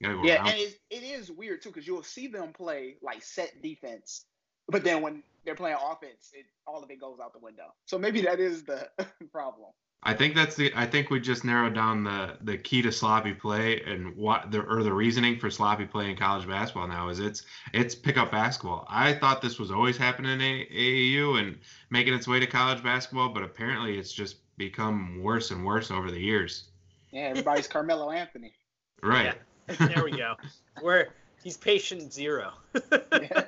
[0.00, 0.48] You gotta go Yeah, around.
[0.48, 4.26] and it, it is weird too because you'll see them play like set defense
[4.68, 7.74] but then when they're playing offense, it, all of it goes out the window.
[7.86, 8.88] So maybe that is the
[9.32, 9.70] problem.
[10.06, 10.70] I think that's the.
[10.76, 14.60] I think we just narrowed down the the key to sloppy play and what the
[14.60, 18.86] or the reasoning for sloppy play in college basketball now is it's it's pickup basketball.
[18.90, 23.30] I thought this was always happening in AAU and making its way to college basketball,
[23.30, 26.64] but apparently it's just become worse and worse over the years.
[27.10, 28.52] Yeah, everybody's Carmelo Anthony.
[29.02, 29.34] Right.
[29.68, 29.86] Yeah.
[29.88, 30.34] There we go.
[30.80, 31.08] Where
[31.42, 32.52] he's patient zero.
[33.12, 33.44] Yeah.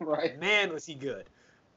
[0.00, 0.38] Right.
[0.38, 1.24] Man, was he good.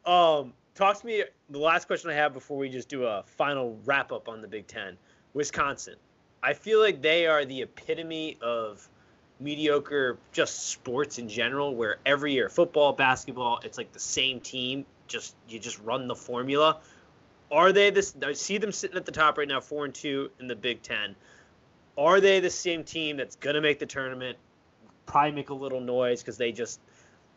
[0.06, 1.24] Um, talk to me.
[1.50, 4.48] The last question I have before we just do a final wrap up on the
[4.48, 4.98] Big Ten.
[5.34, 5.96] Wisconsin.
[6.44, 8.88] I feel like they are the epitome of
[9.40, 14.86] mediocre just sports in general where every year football basketball it's like the same team.
[15.08, 16.80] Just you just run the formula.
[17.52, 20.30] Are they this i see them sitting at the top right now four and two
[20.40, 21.16] in the big ten.
[21.98, 24.38] Are they the same team that's going to make the tournament?
[25.06, 26.80] Probably make a little noise because they just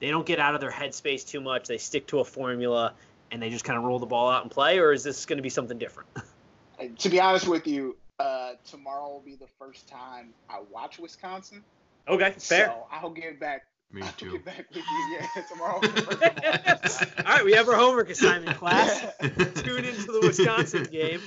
[0.00, 1.68] they don't get out of their headspace too much.
[1.68, 2.94] They stick to a formula
[3.30, 5.36] and they just kind of roll the ball out and play or is this going
[5.38, 6.08] to be something different
[6.98, 11.62] to be honest with you, uh, tomorrow will be the first time I watch Wisconsin.
[12.08, 13.62] okay fair So I'll get back.
[13.90, 14.32] Me I'll too.
[14.32, 15.18] get back with you.
[15.18, 15.80] Yeah, tomorrow.
[15.80, 19.00] will be the first time I watch All right, we have our homework assignment class.
[19.20, 21.22] Tune into the Wisconsin game,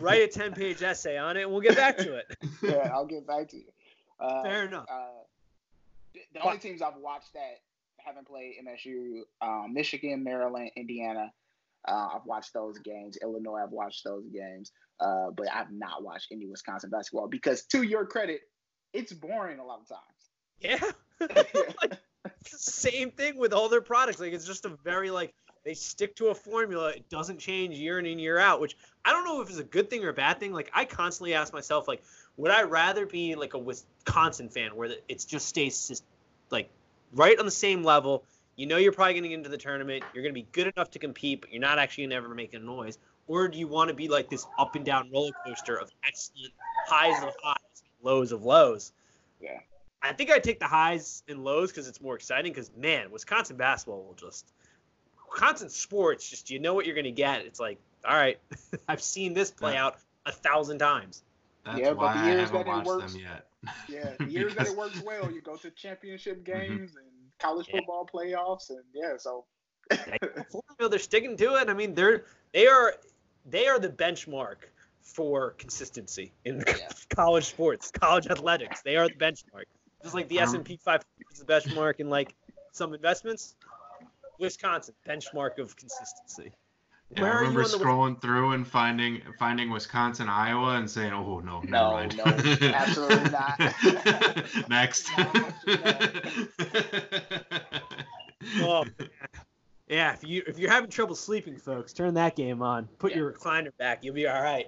[0.00, 2.26] write a 10 page essay on it, and we'll get back to it.
[2.62, 3.64] yeah, I'll get back to you.
[4.20, 4.84] Uh, Fair enough.
[4.90, 5.04] Uh,
[6.12, 7.60] the- the only teams I've watched that
[7.96, 11.32] haven't played MSU, um, Michigan, Maryland, Indiana.
[11.86, 13.18] Uh, I've watched those games.
[13.22, 14.72] Illinois, I've watched those games.
[15.00, 18.40] Uh, but I've not watched any Wisconsin basketball because, to your credit,
[18.92, 20.22] it's boring a lot of times.
[20.60, 20.90] Yeah.
[21.90, 21.98] the
[22.44, 24.20] same thing with all their products.
[24.20, 26.90] Like, it's just a very, like, they stick to a formula.
[26.90, 29.64] It doesn't change year in and year out, which I don't know if it's a
[29.64, 30.52] good thing or a bad thing.
[30.52, 32.02] Like, I constantly ask myself, like,
[32.36, 36.04] would I rather be, like, a Wisconsin fan where it just stays, just,
[36.50, 36.68] like,
[37.12, 38.24] right on the same level?
[38.56, 40.04] You know you're probably going to get into the tournament.
[40.14, 42.34] You're going to be good enough to compete, but you're not actually going to ever
[42.34, 42.98] make a noise.
[43.26, 46.52] Or do you want to be like this up and down roller coaster of excellent
[46.86, 48.92] highs of highs, lows of lows?
[49.40, 49.60] Yeah.
[50.02, 52.52] I think I'd take the highs and lows because it's more exciting.
[52.52, 54.52] Because man, Wisconsin basketball will just
[55.30, 57.46] Wisconsin sports just you know what you're going to get.
[57.46, 58.38] It's like all right,
[58.88, 59.86] I've seen this play Yeah.
[59.86, 61.22] out a thousand times.
[61.64, 63.46] That's Yeah, but why the I years haven't that it watched works- them yet.
[63.88, 66.52] yeah, the years that it works well, you go to championship Mm-hmm.
[66.74, 67.06] games and
[67.42, 67.78] college Yeah.
[67.78, 69.44] football playoffs, and yeah, so
[70.50, 71.68] Formula, they're sticking to it.
[71.68, 72.94] I mean, they're they are
[73.44, 74.56] they are the benchmark
[75.00, 76.88] for consistency in Yeah.
[77.10, 78.82] college sports, college athletics.
[78.82, 79.64] They are the benchmark.
[80.02, 81.02] Just like the Um, S and P 500
[81.32, 82.34] is the benchmark in like
[82.72, 83.56] some investments.
[84.38, 86.52] Wisconsin benchmark of consistency.
[87.14, 90.76] Yeah, Where I are you remember on the scrolling through and finding finding Wisconsin, Iowa,
[90.76, 93.58] and saying, "Oh no, never No, mind." no, absolutely not.
[94.68, 95.10] Next.
[98.60, 98.84] Oh.
[99.88, 102.88] Yeah, if you if you're having trouble sleeping, folks, turn that game on.
[102.98, 103.18] Put Yeah.
[103.18, 104.02] your recliner back.
[104.02, 104.66] You'll be all right.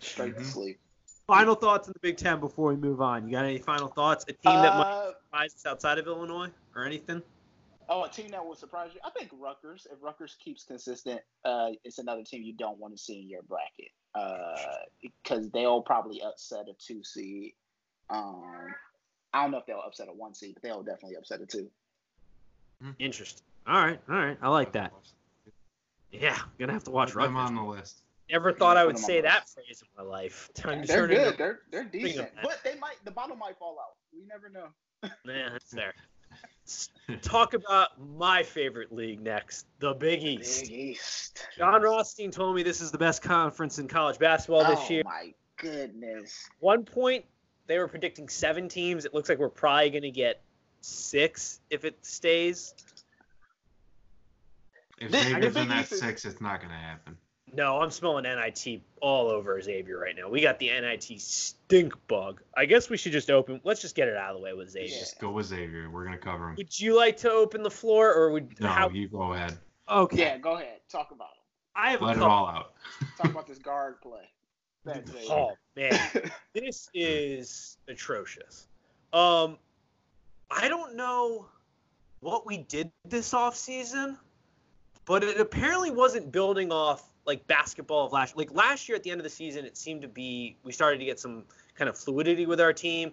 [0.00, 0.44] straight to Mhm.
[0.44, 0.80] sleep.
[1.26, 3.24] final thoughts on the Big Ten before we move on.
[3.24, 4.24] You got any final thoughts?
[4.28, 7.22] A team that might Uh, surprise us outside of Illinois or anything?
[7.90, 9.00] Oh, a team that will surprise you.
[9.04, 9.86] I think Rutgers.
[9.92, 13.42] If Rutgers keeps consistent, uh, it's another team you don't want to see in your
[13.42, 13.90] bracket
[15.02, 17.52] because they'll probably upset a two seed.
[18.08, 18.42] Um,
[19.32, 21.70] I don't know if they'll upset a one seed, but they'll definitely upset a two.
[22.98, 23.44] Interesting.
[23.66, 24.38] All right, all right.
[24.40, 24.92] I like that.
[26.10, 28.02] Yeah, I'm gonna have to watch Put I'm on the list.
[28.30, 29.54] Never thought I would say that list.
[29.54, 30.50] phrase in my life.
[30.54, 31.38] Time to They're turn into- good.
[31.38, 33.96] They're they're decent, but they might the bottom might fall out.
[34.12, 34.68] We never know.
[35.24, 35.92] Man, that's fair.
[36.66, 36.90] S-
[37.22, 40.62] Talk about my favorite league next, the Big East.
[40.62, 41.48] Big East.
[41.58, 45.02] Jon Rothstein told me this is the best conference in college basketball this oh, year.
[45.04, 46.48] oh my goodness.
[46.60, 47.24] One point,
[47.66, 49.04] they were predicting seven teams.
[49.04, 50.42] It looks like we're probably going to get
[50.80, 52.74] six if it stays.
[55.00, 57.16] If This- Xavier's the in that six, it's not gonna happen.
[57.52, 60.28] No, I'm smelling NIT all over Xavier right now.
[60.28, 62.42] We got the NIT stink bug.
[62.56, 63.60] I guess we should just open.
[63.64, 64.98] Let's just get it out of the way with Xavier.
[64.98, 65.90] Just go with Xavier.
[65.90, 66.56] We're gonna cover him.
[66.56, 68.88] Would you like to open the floor, or would No, how?
[68.90, 69.58] you go ahead.
[69.88, 70.80] Okay, Yeah, go ahead.
[70.88, 71.44] Talk about them.
[71.74, 72.72] I have a Let it all out.
[73.16, 74.28] Talk about this guard play.
[75.28, 75.92] Oh man,
[76.54, 78.66] this is atrocious.
[79.12, 79.58] Um,
[80.50, 81.46] I don't know
[82.20, 84.16] what we did this off season,
[85.04, 88.36] but it apparently wasn't building off like basketball of last.
[88.36, 90.98] Like last year at the end of the season, it seemed to be we started
[90.98, 93.12] to get some kind of fluidity with our team.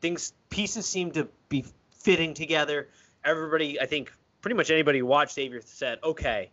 [0.00, 2.88] Things pieces seemed to be fitting together.
[3.24, 6.50] Everybody, I think, pretty much anybody who watched Xavier said, okay,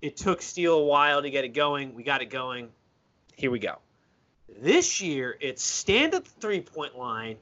[0.00, 1.94] it took Steele a while to get it going.
[1.94, 2.68] We got it going.
[3.36, 3.78] Here we go.
[4.60, 7.36] This year, it's stand at the three point line,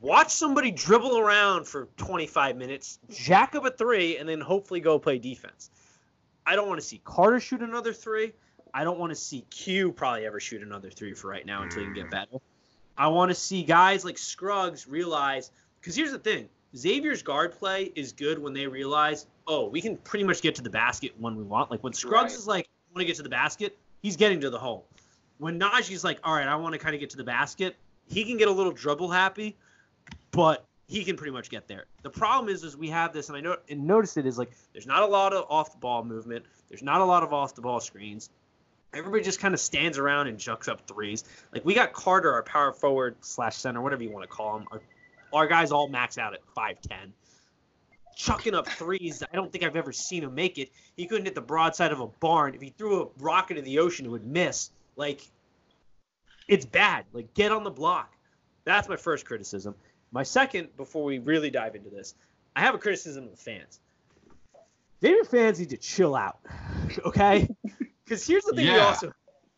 [0.00, 4.98] Watch somebody dribble around for 25 minutes, jack up a three, and then hopefully go
[4.98, 5.70] play defense.
[6.48, 8.32] I don't want to see Carter shoot another three.
[8.72, 11.80] I don't want to see Q probably ever shoot another three for right now until
[11.80, 12.10] you can get mm.
[12.10, 12.38] better.
[12.96, 17.92] I want to see guys like Scruggs realize because here's the thing: Xavier's guard play
[17.94, 21.36] is good when they realize, oh, we can pretty much get to the basket when
[21.36, 21.70] we want.
[21.70, 22.38] Like when Scruggs Right.
[22.38, 24.86] is like, I want to get to the basket, he's getting to the hole.
[25.36, 27.76] When Naji's like, all right, I want to kind of get to the basket,
[28.08, 29.54] he can get a little dribble happy,
[30.30, 31.84] but he can pretty much get there.
[32.02, 34.50] The problem is, is we have this, and I know and noticed it is like
[34.72, 36.46] there's not a lot of off the ball movement.
[36.68, 38.30] There's not a lot of off the ball screens.
[38.94, 41.24] Everybody just kind of stands around and jucks up threes.
[41.52, 44.66] Like we got Carter, our power forward slash center, whatever you want to call him.
[44.72, 44.80] Our,
[45.34, 47.12] our guys all max out at five ten,
[48.16, 49.22] chucking up threes.
[49.30, 50.70] I don't think I've ever seen him make it.
[50.96, 52.54] He couldn't hit the broadside of a barn.
[52.54, 54.70] If he threw a rocket in the ocean, it would miss.
[54.96, 55.20] Like
[56.46, 57.04] it's bad.
[57.12, 58.14] Like get on the block.
[58.64, 59.74] That's my first criticism.
[60.10, 62.14] My second, before we really dive into this,
[62.56, 63.80] I have a criticism of the fans.
[65.00, 66.38] Xavier fans need to chill out,
[67.04, 67.48] okay?
[68.04, 68.86] Because here's the thing we Yeah.
[68.86, 69.12] also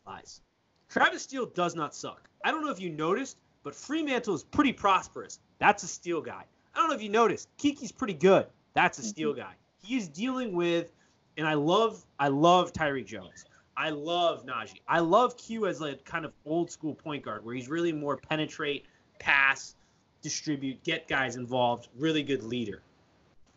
[0.05, 0.41] realize:
[0.89, 2.27] Travis Steele does not suck.
[2.43, 5.39] I don't know if you noticed, but Freemantle is pretty prosperous.
[5.57, 6.43] That's a Steele guy.
[6.75, 8.47] I don't know if you noticed, Kiki's pretty good.
[8.73, 9.39] That's a Steele mm-hmm.
[9.39, 9.53] guy.
[9.81, 10.91] He is dealing with,
[11.37, 13.45] and I love, I love Tyree Jones.
[13.77, 14.81] I love Naji.
[14.85, 18.17] I love Q as a kind of old school point guard where he's really more
[18.17, 18.85] penetrate,
[19.17, 19.75] pass,
[20.21, 22.81] distribute, get guys involved, really good leader.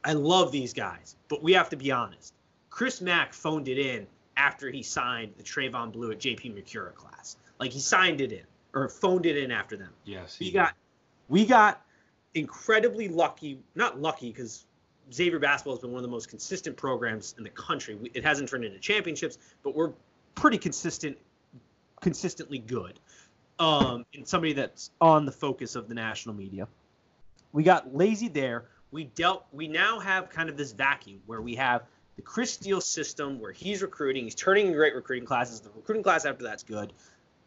[0.04, 2.34] I love these guys, but we have to be honest.
[2.70, 7.36] Chris Mack phoned it in after he signed the Trevon Bluiett JP Macura class.
[7.58, 9.90] Like he signed it in or phoned it in after them.
[10.04, 10.74] Yes, We he got
[11.28, 11.84] we got
[12.34, 14.66] incredibly lucky, not lucky because
[15.12, 17.98] Xavier basketball has been one of the most consistent programs in the country.
[18.14, 19.92] It hasn't turned into championships, but we're
[20.34, 21.16] pretty consistent,
[22.00, 22.98] consistently good.
[23.58, 26.66] Um, and somebody that's on the focus of the national media.
[27.52, 28.64] We got lazy there.
[28.90, 29.46] We dealt.
[29.52, 31.84] We now have kind of this vacuum where we have
[32.16, 34.24] the Chris Steele system where he's recruiting.
[34.24, 35.60] He's turning in great recruiting classes.
[35.60, 36.92] The recruiting class after that's good,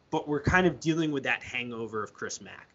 [0.10, 2.70] but we're kind of dealing with that hangover of Chris Mack.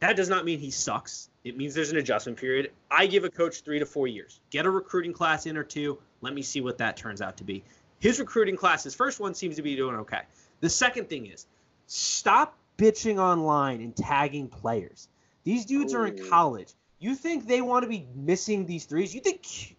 [0.00, 1.30] That does not mean he sucks.
[1.42, 2.70] It means there's an adjustment period.
[2.90, 4.40] I give a coach three to four years.
[4.50, 5.98] Get a recruiting class in or two.
[6.20, 7.64] Let me see what that turns out to be.
[7.98, 10.22] His recruiting class, his first one seems to be doing okay.
[10.60, 11.46] The second thing is
[11.86, 15.08] stop bitching online and tagging players.
[15.44, 16.72] These dudes are in college.
[16.98, 19.14] You think they want to be missing these threes?
[19.14, 19.76] You think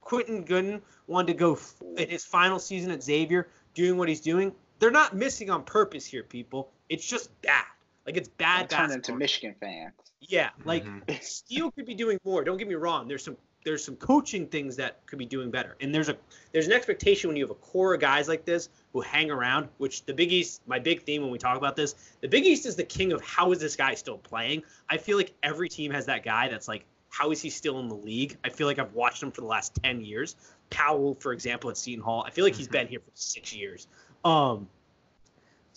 [0.00, 4.20] Quentin Goodin wanted to go f- in his final season at Xavier doing what he's
[4.20, 4.52] doing?
[4.78, 6.70] They're not missing on purpose here, people.
[6.88, 7.64] It's just bad.
[8.06, 8.94] Like it's bad turn basketball.
[8.96, 9.92] into Michigan fans.
[10.20, 11.22] Yeah, like Mhm.
[11.22, 12.42] Steele could be doing more.
[12.44, 13.08] Don't get me wrong.
[13.08, 15.76] There's some there's some coaching things that could be doing better.
[15.82, 16.16] And there's a
[16.52, 19.68] there's an expectation when you have a core of guys like this who hang around,
[19.78, 22.66] which the Big East, my big theme when we talk about this, the Big East
[22.66, 24.62] is the king of how is this guy still playing?
[24.88, 27.88] I feel like every team has that guy that's like, how is he still in
[27.88, 28.36] the league?
[28.44, 30.36] I feel like I've watched him for the last ten years.
[30.70, 32.24] Powell, for example, at Seton Hall.
[32.26, 33.86] I feel like he's been here for six years.
[34.24, 34.68] Um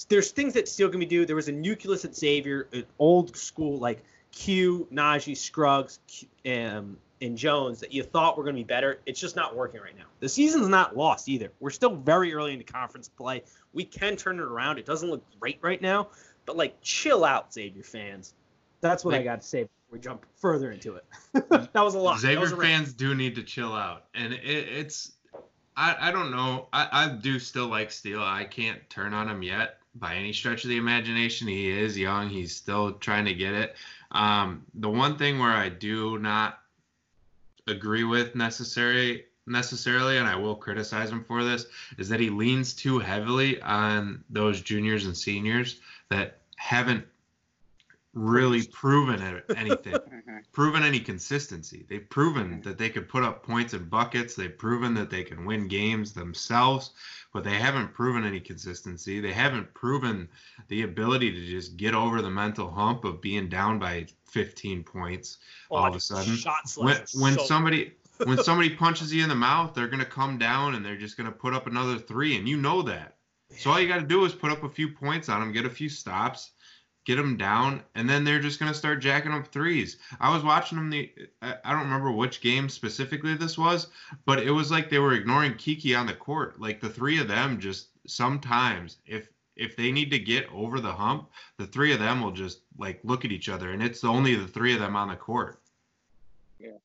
[0.10, 1.26] there's things that still can be do.
[1.26, 6.98] There was a nucleus at Xavier, an old school like Q, Naji, Scruggs, Q, um,
[7.24, 9.00] and Jones that you thought were going to be better.
[9.06, 10.06] It's just not working right now.
[10.20, 11.52] The season's not lost either.
[11.60, 13.44] We're still very early into conference play.
[13.74, 14.78] We can turn it around.
[14.78, 16.10] It doesn't look great right now,
[16.46, 18.34] but like chill out, Xavier fans.
[18.82, 21.06] That's what I got to say before we jump further into it.
[21.50, 22.20] that was a lot.
[22.20, 25.14] Xavier a fans do need to chill out, and it, it's
[25.76, 26.68] I, I don't know.
[26.74, 28.22] I, I do still like Steele.
[28.22, 31.48] I can't turn on him yet by any stretch of the imagination.
[31.48, 32.30] He is young.
[32.30, 33.76] He's still trying to get it.
[34.12, 36.60] Um, the one thing where I do not
[37.68, 41.66] agree with necessary necessarily, and I will criticize him for this,
[41.98, 47.06] is that he leans too heavily on those juniors and seniors that haven't
[48.14, 49.22] really proven
[49.56, 49.94] anything
[50.28, 50.44] Mhm.
[50.52, 51.86] proven any consistency.
[51.90, 54.36] They've proven that they could put up points and buckets.
[54.36, 56.92] They've proven that they can win games themselves,
[57.34, 59.20] but they haven't proven any consistency.
[59.20, 60.30] They haven't proven
[60.68, 65.40] the ability to just get over the mental hump of being down by 15 points
[65.72, 66.38] Oh, all of a sudden.
[66.78, 67.94] When, when so- somebody
[68.26, 71.18] when somebody punches you in the mouth, they're going to come down and they're just
[71.18, 73.16] going to put up another 3 and you know that.
[73.58, 75.66] So all you got to do is put up a few points on them, get
[75.66, 76.52] a few stops,
[77.06, 79.98] get them down, and then they're just gonna start jacking up threes.
[80.20, 81.12] I was watching them the
[81.42, 83.88] I don't remember which game specifically this was,
[84.26, 86.60] but it was like they were ignoring Kiki on the court.
[86.60, 90.92] Like the three of them just sometimes if if they need to get over the
[90.92, 94.36] hump, the three of them will just like look at each other, and it's only
[94.36, 95.60] the three of them on the court.
[96.60, 96.78] Yeah,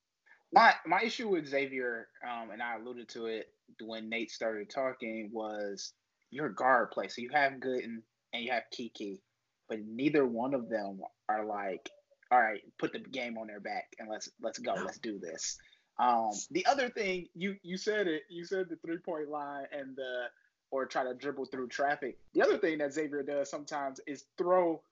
[0.53, 5.30] my my issue with Xavier, um, and I alluded to it when Nate started talking,
[5.32, 5.92] was
[6.30, 7.09] your guard play.
[7.09, 9.20] So you have Goodin and you have Kiki,
[9.68, 11.90] but neither one of them are like
[12.30, 15.56] all right, put the game on their back and let's let's go, let's do this.
[15.98, 19.96] Um, the other thing you you said it, you said the three point line and
[19.96, 20.26] the
[20.70, 22.18] or try to dribble through traffic.
[22.34, 24.82] The other thing that Xavier does sometimes is throw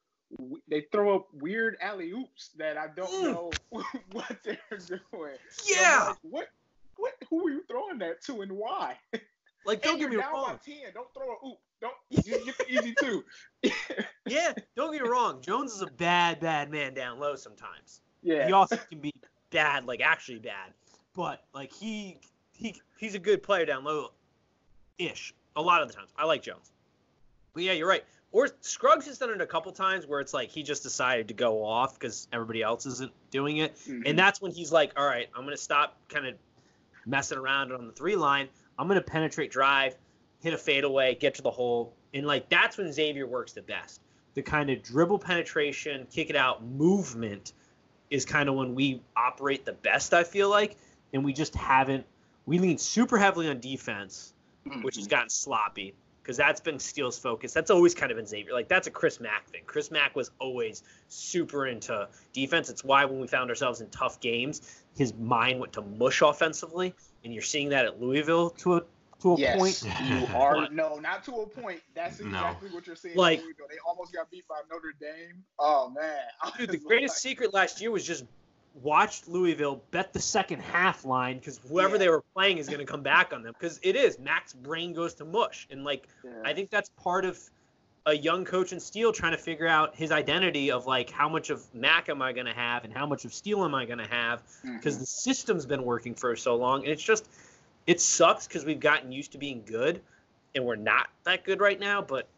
[0.68, 3.32] they throw up weird alley oops that I don't mm.
[3.32, 3.60] know
[4.12, 5.36] what they're doing.
[5.68, 6.06] Yeah.
[6.08, 6.48] Like, what
[6.96, 8.96] what who are you throwing that to and why?
[9.66, 10.46] Like don't get me wrong.
[10.46, 10.76] By 10.
[10.94, 11.58] Don't throw a oop.
[11.80, 13.24] Don't you get easy too.
[14.26, 15.40] yeah, don't get me wrong.
[15.42, 18.00] Jones is a bad, bad man down low sometimes.
[18.22, 18.46] Yeah.
[18.46, 19.12] He also can be
[19.50, 20.72] bad, like actually bad.
[21.14, 22.18] But like he
[22.52, 24.12] he he's a good player down low
[24.98, 25.34] ish.
[25.56, 26.10] A lot of the times.
[26.16, 26.72] I like Jones.
[27.54, 28.04] But yeah, you're right.
[28.32, 31.34] Or Scruggs has done it a couple times where it's like he just decided to
[31.34, 33.76] go off because everybody else isn't doing it.
[33.76, 34.02] Mm-hmm.
[34.04, 36.34] And that's when he's like, all right, I'm going to stop kind of
[37.06, 38.48] messing around on the three line.
[38.78, 39.96] I'm going to penetrate drive,
[40.40, 41.94] hit a fadeaway, get to the hole.
[42.14, 44.00] And like that's when Xavier works the best.
[44.34, 47.52] The kind of dribble penetration, kick it out movement
[48.10, 50.76] is kind of when we operate the best, I feel like.
[51.12, 52.04] And we just haven't,
[52.44, 54.34] we lean super heavily on defense,
[54.66, 54.82] mm-hmm.
[54.82, 55.94] which has gotten sloppy
[56.26, 57.52] because that's been Steele's focus.
[57.52, 58.52] That's always kind of been Xavier.
[58.52, 59.62] Like that's a Chris Mack thing.
[59.64, 62.68] Chris Mack was always super into defense.
[62.68, 66.94] It's why when we found ourselves in tough games, his mind went to mush offensively,
[67.22, 68.82] and you're seeing that at Louisville to a
[69.22, 69.94] to a yes, point.
[70.08, 71.80] You are no, not to a point.
[71.94, 72.74] That's exactly no.
[72.74, 73.16] what you're saying.
[73.16, 75.44] Like they almost got beat by Notre Dame.
[75.58, 76.18] Oh man,
[76.58, 77.18] dude, the greatest like...
[77.18, 78.24] secret last year was just
[78.82, 81.98] watched Louisville bet the second half line because whoever yeah.
[81.98, 84.92] they were playing is going to come back on them because it is Mack's brain
[84.92, 86.30] goes to mush and like yeah.
[86.44, 87.38] I think that's part of
[88.04, 91.50] a young coach in Steele trying to figure out his identity of like how much
[91.50, 93.98] of Mack am I going to have and how much of Steele am I going
[93.98, 95.00] to have because mm-hmm.
[95.00, 97.28] the system's been working for so long and it's just
[97.86, 100.00] it sucks because we've gotten used to being good
[100.54, 102.28] and we're not that good right now but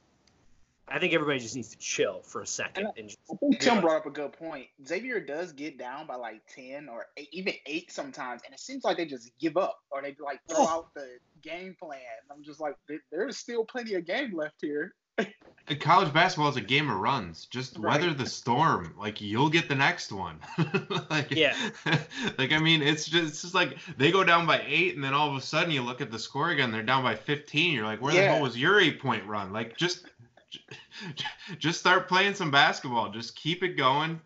[0.90, 2.86] I think everybody just needs to chill for a second.
[2.86, 4.66] And, and just, I think Tim brought up a good point.
[4.86, 8.84] Xavier does get down by like ten or eight, even eight sometimes, and it seems
[8.84, 10.68] like they just give up or they like throw oh.
[10.68, 12.00] out the game plan.
[12.30, 12.74] I'm just like,
[13.10, 14.94] there's still plenty of game left here.
[15.80, 17.44] College basketball is a game of runs.
[17.44, 18.00] Just right.
[18.00, 18.94] weather the storm.
[18.98, 20.38] Like you'll get the next one.
[21.10, 21.54] like, yeah.
[22.38, 25.12] like I mean, it's just it's just like they go down by eight, and then
[25.12, 27.74] all of a sudden you look at the score again, they're down by fifteen.
[27.74, 28.22] You're like, where yeah.
[28.22, 29.52] the hell was your eight point run?
[29.52, 30.06] Like just
[31.58, 33.10] just start playing some basketball.
[33.10, 34.20] Just keep it going.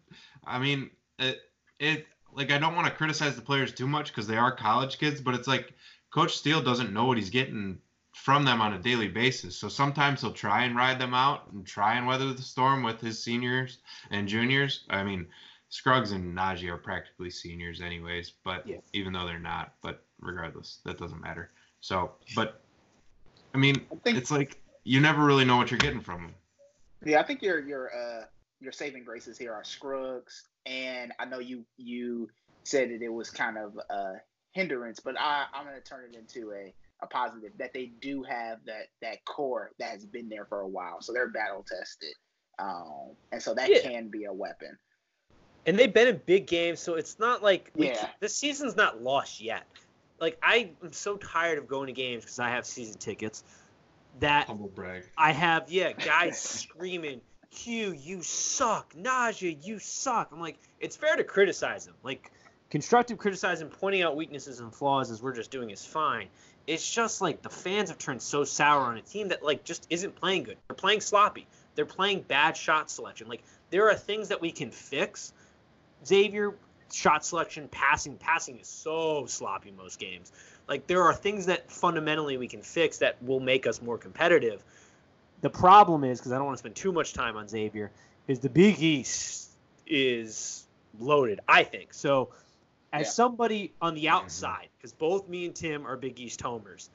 [0.45, 1.41] I mean, it
[1.81, 4.99] it like I don't want to criticize the players too much because they are college
[4.99, 5.73] kids, but it's like
[6.13, 7.79] Coach Steele doesn't know what he's getting
[8.13, 9.57] from them on a daily basis.
[9.57, 13.01] So sometimes he'll try and ride them out and try and weather the storm with
[13.01, 13.79] his seniors
[14.11, 14.85] and juniors.
[14.91, 15.27] I mean,
[15.71, 18.77] Scruggs and Naji are practically seniors anyways, but yeah.
[18.93, 21.51] even though they're not, but regardless, that doesn't matter.
[21.81, 22.61] So, but
[23.55, 26.35] I mean, I think, it's like you never really know what you're getting from them.
[27.05, 28.25] Yeah, I think your your uh
[28.61, 32.29] your saving graces here are Scruggs, and I know you you
[32.65, 34.21] said that it was kind of a
[34.53, 36.73] hindrance, but I I'm gonna turn it into a
[37.03, 40.69] a positive that they do have that that core that has been there for a
[40.69, 42.15] while, so they're battle tested,
[42.59, 43.81] um, and so that yeah.
[43.83, 44.79] can be a weapon.
[45.67, 48.09] And they've been in big games, so it's not like we, yeah.
[48.21, 49.65] this season's not lost yet.
[50.21, 53.45] Like I am so tired of going to games because I have season tickets
[54.21, 55.05] that humble brag.
[55.17, 58.95] I have yeah guys screaming, "Q, you suck!
[58.97, 61.95] Nausea, you suck!" I'm like, it's fair to criticize them.
[62.03, 62.31] Like
[62.71, 66.29] constructive criticism, pointing out weaknesses and flaws as we're just doing is fine.
[66.67, 69.87] It's just like the fans have turned so sour on a team that like just
[69.91, 70.57] isn't playing good.
[70.69, 71.47] They're playing sloppy.
[71.75, 73.29] They're playing bad shot selection.
[73.29, 75.33] Like there are things that we can fix.
[76.07, 76.55] Xavier
[76.93, 80.33] shot selection, passing, passing is so sloppy most games.
[80.69, 84.63] Like there are things that fundamentally we can fix that will make us more competitive.
[85.41, 87.91] The problem is because I don't want to spend too much time on Xavier.
[88.29, 89.51] Is the Big East
[89.87, 90.65] is
[91.01, 91.41] loaded?
[91.49, 92.29] I think so.
[92.93, 93.11] As yeah.
[93.11, 96.91] somebody on the outside, because both me and Tim are Big East homers,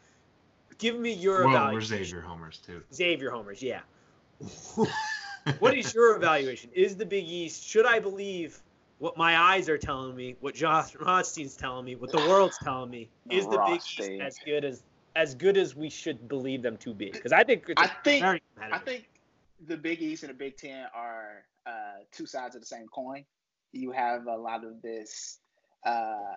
[0.77, 1.97] give me your well, evaluation.
[1.97, 2.83] we're Xavier homers too.
[2.93, 3.81] Xavier homers, yeah.
[5.59, 6.69] what is your evaluation?
[6.73, 7.63] Is the Big East?
[7.63, 8.61] Should I believe
[8.99, 12.89] what my eyes are telling me, what Josh Rothstein's telling me, what the world's telling
[12.89, 14.83] me, is the Big East as good as
[15.15, 17.09] as good as we should believe them to be?
[17.09, 18.23] Because I think I think
[18.61, 19.09] I think
[19.67, 23.25] the Big East and the Big Ten are uh, two sides of the same coin.
[23.71, 25.39] You have a lot of this
[25.85, 26.35] uh,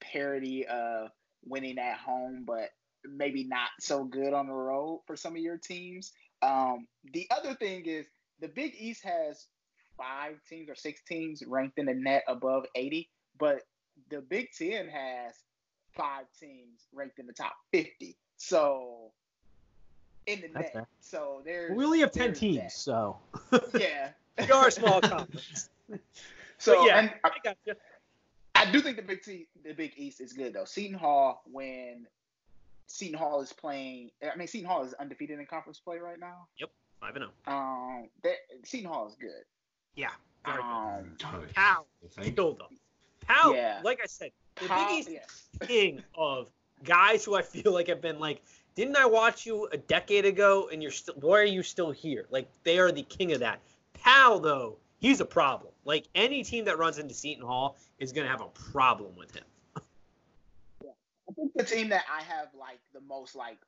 [0.00, 1.10] parity of
[1.46, 2.70] winning at home, but
[3.04, 6.12] maybe not so good on the road for some of your teams.
[6.42, 8.06] Um, the other thing is
[8.40, 9.46] the Big East has
[9.96, 13.08] five teams or six teams ranked in the net above 80,
[13.38, 13.62] but
[14.10, 15.34] the Big Ten has
[15.96, 18.16] five teams ranked in the top 50.
[18.36, 19.12] So
[20.26, 20.72] in the That's net.
[20.72, 20.86] Fair.
[21.00, 22.72] So there's we only have ten teams, that.
[22.72, 23.16] so
[23.78, 25.70] yeah, we are a small conference.
[26.58, 27.74] So But yeah, and I, I got you.
[28.66, 30.64] I do think the Big T, the Big East is good though.
[30.64, 32.06] Seton Hall, when
[32.86, 36.46] Seton Hall is playing, I mean Seton Hall is undefeated in conference play right now.
[36.58, 37.56] Yep, Five and zero.
[37.56, 39.44] Um, that Seton Hall is good.
[39.94, 40.10] Yeah.
[40.44, 40.62] Very.
[40.62, 41.16] Um,
[41.54, 41.84] Pow.
[42.02, 42.36] You think?
[42.36, 42.78] Killed them.
[43.26, 43.52] Pow.
[43.54, 43.80] Yeah.
[43.82, 45.66] Like I said, the Powell- Big East yeah.
[45.66, 46.50] king of
[46.84, 48.42] guys who I feel like have been like,
[48.74, 52.26] didn't I watch you a decade ago and you're still, why are you still here?
[52.30, 53.60] Like, they are the king of that.
[53.94, 55.72] Powell, though, he's a problem.
[55.86, 59.34] Like, any team that runs into Seton Hall is going to have a problem with
[59.34, 59.44] him.
[60.84, 60.90] yeah.
[61.30, 63.58] I think the team that I have like the most like,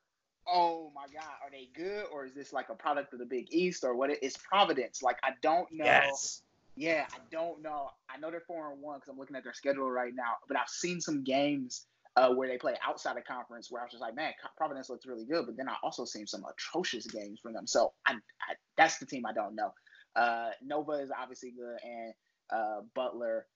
[0.46, 3.46] oh my god, are they good or is this like a product of the Big
[3.50, 4.10] East or what?
[4.10, 5.00] It's Providence.
[5.00, 5.84] Like I don't know.
[5.84, 6.42] Yes.
[6.74, 7.90] Yeah, I don't know.
[8.08, 10.34] I know they're four and one because I'm looking at their schedule right now.
[10.46, 13.92] But I've seen some games uh, where they play outside of conference where I was
[13.92, 15.46] just like, man, Providence looks really good.
[15.46, 17.66] But then I also seen some atrocious games from them.
[17.66, 19.72] So I, I that's the team I don't know.
[20.18, 22.12] Uh, Nova is obviously good, and
[22.50, 23.46] uh, Butler.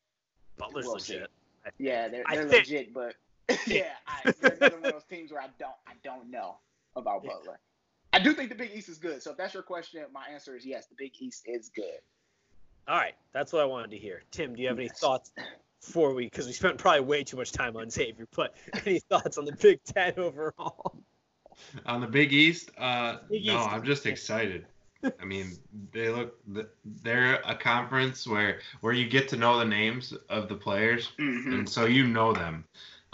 [0.58, 1.30] Butler's We'll legit.
[1.78, 3.14] Yeah, they're, they're think- legit, but
[3.66, 6.56] yeah, I, they're another one of those teams where I don't I don't know
[6.96, 7.30] about Yeah.
[7.32, 7.58] Butler.
[8.12, 9.22] I do think the Big East is good.
[9.22, 10.86] So if that's your question, my answer is yes.
[10.86, 12.00] The Big East is good.
[12.86, 13.14] All right.
[13.32, 14.22] That's what I wanted to hear.
[14.30, 15.00] Tim, do you have any Yes.
[15.00, 15.32] thoughts
[15.80, 18.54] before we, because we spent probably way too much time on Xavier, but
[18.86, 20.94] any thoughts on the Big Ten overall?
[21.86, 23.68] On the Big East, uh, Big no, East.
[23.70, 24.66] I'm just excited.
[25.20, 25.58] I mean,
[25.92, 26.34] they look
[27.02, 31.52] they're a conference where where you get to know the names of the players, Mm-hmm.
[31.52, 32.64] and so you know them.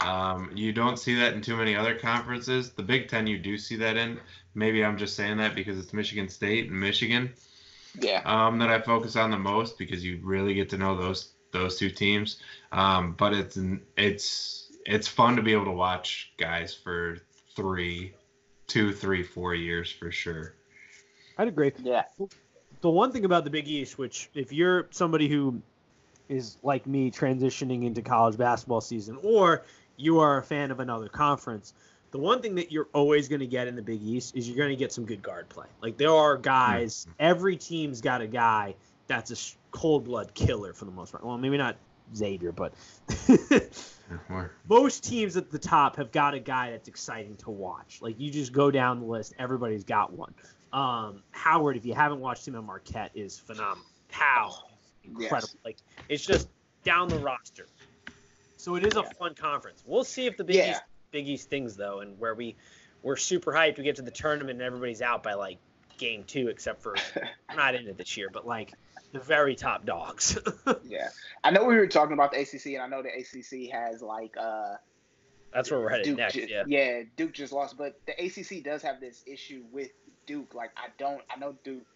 [0.01, 2.71] Um, you don't see that in too many other conferences.
[2.71, 4.19] The Big Ten, you do see that in.
[4.55, 7.33] Maybe I'm just saying that because it's Michigan State and Michigan
[7.99, 8.21] Yeah.
[8.23, 11.77] um, that I focus on the most because you really get to know those those
[11.77, 12.39] two teams.
[12.71, 13.57] Um, but it's
[13.97, 17.17] it's it's fun to be able to watch guys for
[17.55, 18.13] three,
[18.67, 20.55] two, three, four years for sure.
[21.39, 21.71] I'd agree.
[21.81, 22.03] Yeah.
[22.81, 25.61] the one thing about the Big East, which if you're somebody who
[26.27, 29.63] is like me transitioning into college basketball season, or
[29.95, 31.73] you are a fan of another conference,
[32.11, 34.57] the one thing that you're always going to get in the Big East is you're
[34.57, 35.67] going to get some good guard play.
[35.81, 37.13] Like there are guys, hmm.
[37.19, 38.75] every team's got a guy
[39.07, 41.25] that's a cold blood killer for the most part.
[41.25, 41.77] Well, maybe not
[42.13, 42.73] Xavier, but
[44.67, 47.99] most teams at the top have got a guy that's exciting to watch.
[48.01, 50.33] Like you just go down the list, everybody's got one.
[50.71, 53.85] Um, Howard, if you haven't watched him at Marquette, is phenomenal.
[54.09, 54.69] Powell,
[55.03, 55.49] incredible.
[55.65, 55.77] Like
[56.09, 56.47] it's just
[56.83, 57.67] down the roster.
[58.57, 59.09] So it is a Yeah.
[59.17, 59.83] fun conference.
[59.85, 60.71] We'll see if the Big Yeah.
[60.71, 62.55] East Big East things though, and where we
[63.01, 63.77] we're super hyped.
[63.77, 65.57] We get to the tournament and everybody's out by like
[65.97, 66.95] game two, except for
[67.47, 68.73] I'm not in it this year, but like
[69.11, 70.37] the very top dogs.
[70.83, 71.09] Yeah.
[71.43, 74.35] I know we were talking about the ACC, and I know the ACC has like
[74.37, 74.75] uh
[75.53, 76.17] That's where we're headed Duke.
[76.17, 76.33] next.
[76.35, 77.03] ju- Yeah.
[77.15, 79.89] Duke just lost, but the ACC does have this issue with
[80.29, 80.53] Duke.
[80.53, 81.87] Like I don't, I know Duke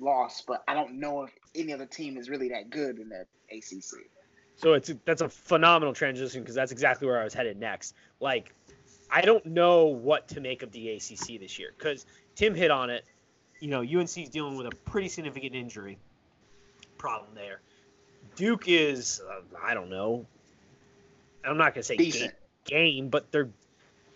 [0.00, 3.26] lost, but I don't know if any other team is really that good in the
[3.54, 4.00] ACC.
[4.56, 7.94] So it's that's a phenomenal transition because that's exactly where I was headed next.
[8.18, 8.54] Like,
[9.10, 12.88] I don't know what to make of the ACC this year because Tim hit on
[12.88, 13.04] it.
[13.60, 15.98] You know, UNC is dealing with a pretty significant injury
[16.96, 17.60] problem there.
[18.36, 20.26] Duke is, uh, I don't know.
[21.44, 22.30] I'm not gonna say game,
[22.64, 23.50] game, but they're,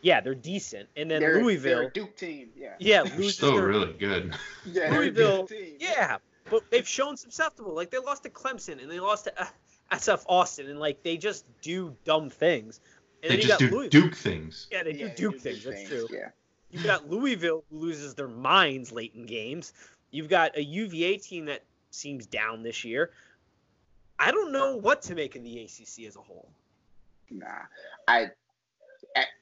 [0.03, 0.89] yeah, they're decent.
[0.97, 2.51] And then They're, they're Louisville, a Duke team.
[2.57, 2.75] Yeah.
[2.79, 4.35] yeah, They're loses still their- really good.
[4.67, 4.91] Yeah.
[4.97, 5.77] Louisville, team.
[5.81, 6.19] yeah,
[6.51, 7.75] but they've shown susceptible.
[7.75, 9.47] Like they lost to Clemson and they lost to uh,
[9.93, 12.81] SF Austin, and like they just do dumb things.
[13.23, 14.69] And They then you just got do Louis- Duke things.
[14.71, 15.65] Yeah, they Yeah, do Duke things.
[15.65, 16.07] That's true.
[16.11, 16.29] Yeah.
[16.71, 19.73] You've got Louisville who loses their minds late in games.
[20.11, 23.11] You've got a UVA team that seems down this year.
[24.19, 26.49] I don't know what to make of the ACC as a whole.
[27.31, 27.47] Nah,
[28.07, 28.27] I,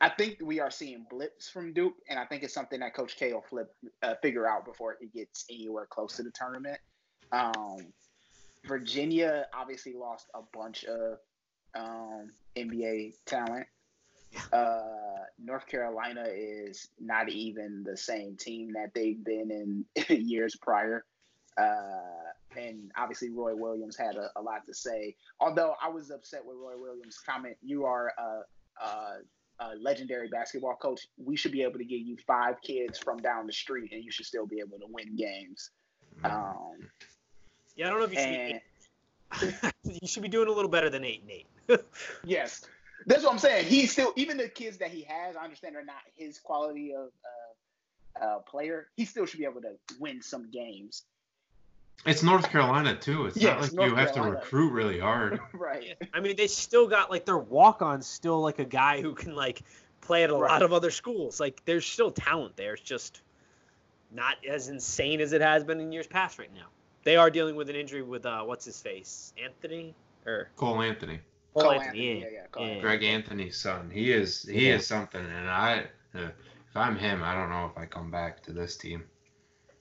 [0.01, 3.17] I- think we are seeing blips from Duke, and I think it's something that Coach
[3.17, 6.79] K will flip uh, figure out before he gets anywhere close to the tournament.
[7.33, 7.93] Um,
[8.65, 11.19] Virginia obviously lost a bunch of
[11.75, 13.67] um, NBA talent.
[14.53, 14.83] Uh,
[15.39, 21.05] North Carolina is not even the same team that they've been in years prior.
[21.57, 25.15] Uh, and obviously Roy Williams had a, a lot to say.
[25.41, 28.85] Although I was upset with Roy Williams' comment, you are a,
[29.61, 31.07] a, a legendary basketball coach.
[31.17, 34.11] We should be able to get you five kids from down the street, and you
[34.11, 35.71] should still be able to win games.
[36.25, 36.89] Um,
[37.77, 38.61] Yeah, I don't know if you should and
[39.41, 39.75] be eight.
[40.03, 41.81] you should be doing a little better than eight and eight.
[42.25, 42.67] yes,
[43.07, 43.67] that's what I'm saying.
[43.67, 45.37] He's still even the kids that he has.
[45.37, 48.89] I understand they're not his quality of uh, uh, player.
[48.97, 51.05] He still should be able to win some games.
[52.05, 53.27] It's North Carolina too.
[53.27, 54.37] It's Yeah, not it's like you North have Carolina.
[54.37, 55.41] to recruit really hard.
[55.53, 55.97] right.
[56.13, 59.35] I mean, they still got like their walk on still like a guy who can
[59.35, 59.63] like
[60.03, 60.51] play at a Right.
[60.51, 61.41] lot of other schools.
[61.41, 62.75] Like there's still talent there.
[62.75, 63.23] It's just
[64.11, 66.67] not as insane as it has been in years past right now.
[67.05, 69.95] they are dealing with an injury with uh, what's his face, Anthony
[70.27, 71.21] or Cole Anthony,
[71.55, 72.21] Cole, Cole Anthony.
[72.21, 72.27] Anthony, yeah.
[72.27, 72.81] yeah, yeah, Cole Yeah.
[72.81, 73.91] Greg Anthony's son.
[73.91, 74.75] He is he Yeah.
[74.75, 76.31] is something, and I uh,
[76.69, 79.05] if I'm him, I don't know if I come back to this team.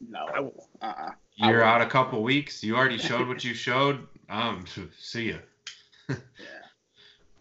[0.09, 0.25] No.
[0.33, 0.67] I will.
[0.81, 1.11] Uh-uh.
[1.35, 1.65] You're wouldn't.
[1.67, 2.63] out a couple weeks.
[2.63, 4.07] You already showed what you showed.
[4.29, 4.65] Um,
[4.99, 5.37] see ya.
[6.09, 6.15] Yeah.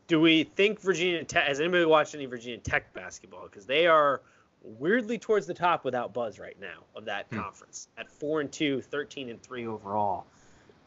[0.07, 1.47] Do we think Virginia Tech?
[1.47, 3.45] Has anybody watched any Virginia Tech basketball?
[3.45, 4.21] Because they are
[4.63, 7.39] weirdly towards the top without Buzz right now of that Hmm.
[7.41, 10.27] conference at four and two, 13 and three overall.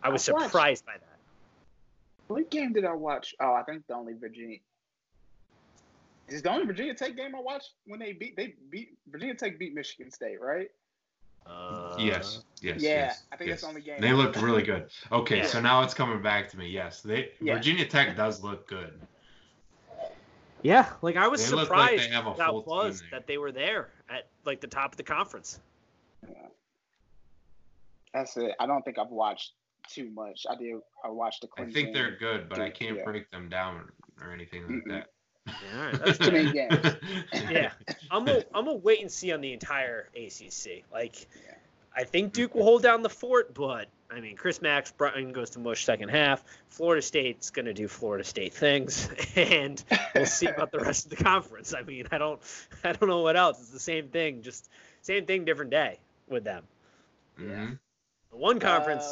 [0.04, 1.04] I was I watched- surprised by that.
[2.28, 3.34] What game did I watch?
[3.40, 4.58] Oh, I think the only Virginia.
[6.28, 9.58] Is the only Virginia Tech game I watched when they beat they beat Virginia Tech
[9.58, 10.70] beat Michigan State, right?
[11.48, 13.24] Uh, yes, yes, yeah, yes.
[13.32, 13.56] I think yes.
[13.56, 14.02] that's the only game.
[14.02, 14.90] They looked really good.
[15.12, 15.46] Okay, Yeah.
[15.46, 16.68] so now it's coming back to me.
[16.68, 17.56] Yes, they Yeah.
[17.56, 19.00] Virginia Tech does look good.
[20.64, 23.00] Yeah, like I was They look like surprised they have a without full team Buzz
[23.02, 23.10] there.
[23.12, 25.60] that they were there at like the top of the conference.
[28.14, 28.56] That's it.
[28.60, 29.54] I don't think I've watched
[29.90, 30.46] too much.
[30.50, 30.76] I did.
[31.04, 31.48] I watched the.
[31.62, 33.04] I think they're good, but I can't yeah.
[33.04, 33.90] break them down
[34.22, 34.90] or anything like Mm-mm.
[34.90, 35.12] that.
[35.48, 36.96] Yeah, all right, that's Too many games.
[37.50, 37.72] yeah,
[38.12, 40.84] I'm gonna I'm gonna wait and see on the entire ACC.
[40.92, 41.54] Like, Yeah.
[41.96, 45.50] I think Duke will hold down the fort, but I mean, Chris Mack's Broughton goes
[45.52, 46.44] to mush second half.
[46.70, 49.84] Florida State's gonna do Florida State things, and
[50.14, 51.74] we'll see about the rest of the conference.
[51.74, 52.40] I mean, I don't
[52.84, 53.60] I don't know what else.
[53.60, 54.70] It's the same thing, just
[55.02, 56.64] same thing, different day with them.
[57.40, 57.80] Mhm.
[58.32, 59.04] The one conference.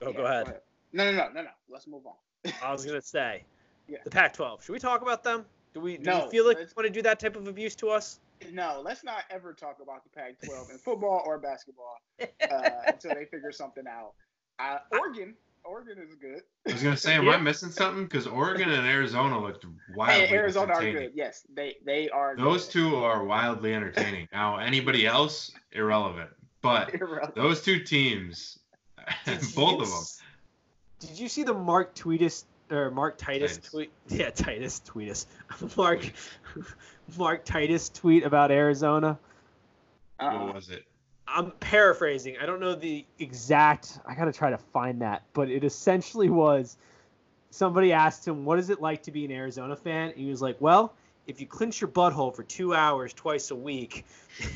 [0.00, 0.60] Uh, oh, yeah, go ahead.
[0.92, 1.48] No, no, no, no, no.
[1.68, 2.52] Let's move on.
[2.62, 3.44] I was gonna say,
[3.88, 3.98] Yeah.
[4.04, 4.62] the Pac-12.
[4.62, 5.44] Should we talk about them?
[5.74, 7.74] Do we do No, we feel like we want to do that type of abuse
[7.76, 8.20] to us?
[8.52, 12.26] No, let's not ever talk about the Pac-12 in football or basketball uh,
[12.86, 14.12] until they figure something out.
[14.58, 15.34] Uh, Oregon,
[15.64, 16.42] Oregon is good.
[16.68, 17.32] I was gonna say, am Yeah.
[17.32, 18.04] I missing something?
[18.04, 19.64] Because Oregon and Arizona looked
[19.94, 21.12] wildly Hey, Arizona are good.
[21.14, 22.36] Yes, they they are.
[22.36, 22.72] Those good.
[22.72, 24.28] two are wildly entertaining.
[24.32, 26.30] Now, anybody else, irrelevant.
[26.62, 27.34] But Irrelevant.
[27.34, 28.58] those two teams,
[29.26, 30.04] both you of them.
[31.00, 33.70] Did you see the Mark Tweetus or Mark Titus Titus.
[33.70, 33.90] tweet?
[34.08, 35.26] Yeah, Titus Tweetus.
[35.76, 36.12] Mark
[37.18, 39.18] Mark Titus tweet about Arizona.
[40.20, 40.46] Uh-uh.
[40.46, 40.84] What was it?
[41.26, 42.36] I'm paraphrasing.
[42.40, 43.98] I don't know the exact.
[44.06, 46.78] I gotta try to find that, but it essentially was
[47.50, 50.40] somebody asked him, "What is it like to be an Arizona fan?" And he was
[50.40, 50.94] like, "Well,
[51.26, 54.06] if you clinch your butthole for two hours twice a week,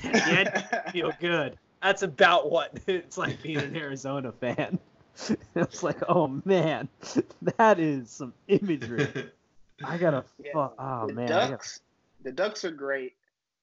[0.04, 4.78] at the end you feel good." That's about what it's like being an Arizona fan.
[5.54, 6.88] it's like, oh man,
[7.58, 9.08] that is some imagery.
[9.84, 10.24] I gotta.
[10.42, 11.24] Yeah, Fuck, oh the man.
[11.24, 11.80] I gotta- Ducks,
[12.22, 13.14] the Ducks are great.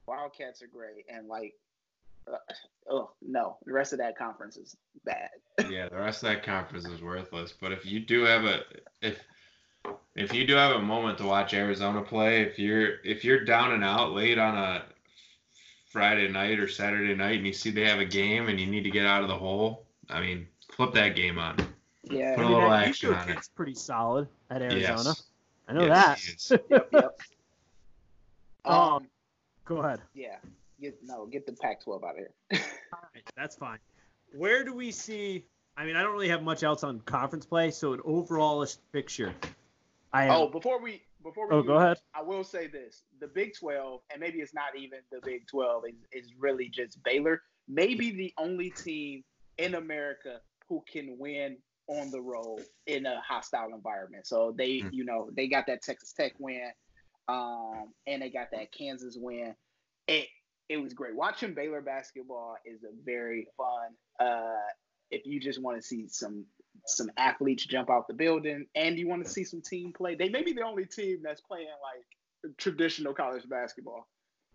[0.06, 1.54] Wildcats are great, and like,
[2.32, 2.38] uh,
[2.89, 4.76] oh no, the rest of that conference is
[5.06, 5.30] bad.
[5.70, 7.54] yeah, the rest of that conference is worthless.
[7.60, 8.62] But if you do have a
[9.02, 9.20] if
[10.16, 13.72] if you do have a moment to watch Arizona play, if you're if you're down
[13.74, 14.84] and out late on a
[15.88, 18.84] Friday night or Saturday night and you see they have a game and you need
[18.84, 21.58] to get out of the hole, I mean, flip that game on.
[22.04, 23.34] Yeah, Put a I mean, little that action on it.
[23.36, 25.04] kid's pretty solid at Arizona.
[25.10, 25.24] Yes.
[25.68, 26.64] I know Yes, that.
[26.70, 27.20] yep, yep.
[28.66, 29.08] Um, Um,
[29.66, 30.02] Go ahead.
[30.16, 30.38] yeah,
[30.82, 32.32] get no, get the Pac-12 out of here.
[32.94, 33.78] All right, that's fine.
[34.36, 35.46] Where do we see?
[35.78, 39.34] I mean, I don't really have much else on conference play, so an overall picture.
[40.12, 41.98] I have, oh, before we before we oh, do go ahead.
[42.16, 45.84] I will say this: the Big 12, and maybe it's not even the Big 12,
[46.12, 47.44] is, is really just Baylor.
[47.68, 49.24] Maybe the only team
[49.60, 51.58] in America who can win
[51.88, 54.28] on the road in a hostile environment.
[54.28, 54.90] So they, Hmm.
[54.92, 56.72] you know, they got that Texas Tech win,
[57.28, 59.56] um, and they got that Kansas win.
[60.08, 60.28] It
[60.70, 62.56] it was great watching Baylor basketball.
[62.64, 63.96] is a very fun.
[64.20, 64.56] Uh,
[65.10, 66.46] if you just want to see some
[66.86, 70.30] some athletes jump out the building and you want to see some team play, they
[70.30, 74.08] may be the only team that's playing like traditional college basketball.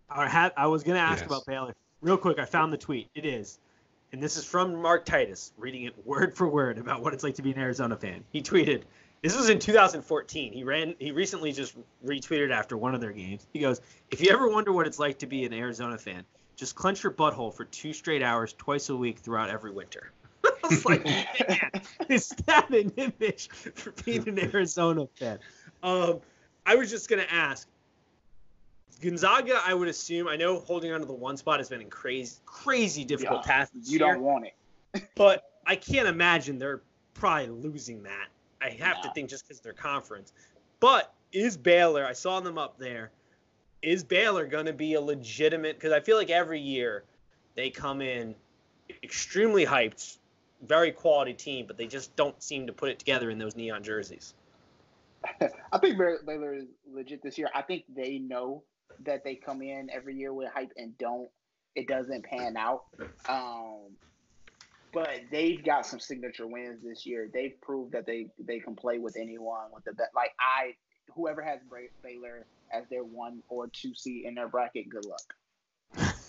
[0.08, 0.52] I had.
[0.56, 1.26] I was gonna ask Yes.
[1.26, 2.38] about Baylor real quick.
[2.38, 3.08] I found the tweet.
[3.16, 3.58] It is,
[4.14, 7.34] and this is from Mark Titus, reading it word for word about what it's like
[7.34, 8.22] to be an Arizona fan.
[8.30, 8.82] He tweeted.
[9.22, 10.52] This was in 2014.
[10.52, 10.94] He ran.
[11.00, 11.74] He recently just
[12.06, 13.44] retweeted after one of their games.
[13.52, 13.80] He goes,
[14.12, 17.10] "If you ever wonder what it's like to be an Arizona fan, just clench your
[17.10, 20.12] butthole for two straight hours, twice a week, throughout every winter."
[20.44, 21.26] I was like, man,
[22.08, 25.40] is that an image for being an Arizona fan?
[25.82, 26.20] Um,
[26.64, 27.66] I was just gonna ask.
[29.04, 30.28] Gonzaga, I would assume.
[30.28, 33.52] I know holding on to the one spot has been a crazy, crazy difficult Yeah,
[33.52, 33.72] task.
[33.74, 35.08] This You year, don't want it.
[35.14, 36.80] but I can't imagine they're
[37.12, 38.28] probably losing that.
[38.62, 40.32] I have to think just because of their conference.
[40.80, 42.06] But is Baylor?
[42.06, 43.10] I saw them up there.
[43.82, 45.76] Is Baylor going to be a legitimate?
[45.76, 47.04] Because I feel like every year
[47.56, 48.34] they come in
[49.02, 50.16] extremely hyped,
[50.62, 53.82] very quality team, but they just don't seem to put it together in those neon
[53.82, 54.32] jerseys.
[55.72, 57.50] I think Baylor is legit this year.
[57.54, 58.62] I think they know
[59.04, 61.28] that they come in every year with hype and don't.
[61.74, 62.84] It doesn't pan out.
[63.28, 63.96] Um,
[64.92, 67.28] but they've got some signature wins this year.
[67.32, 70.10] They've proved that they they can play with anyone with the best.
[70.14, 70.74] Like I,
[71.14, 71.58] whoever has
[72.02, 75.34] Baylor as their one or two seed in their bracket, good luck.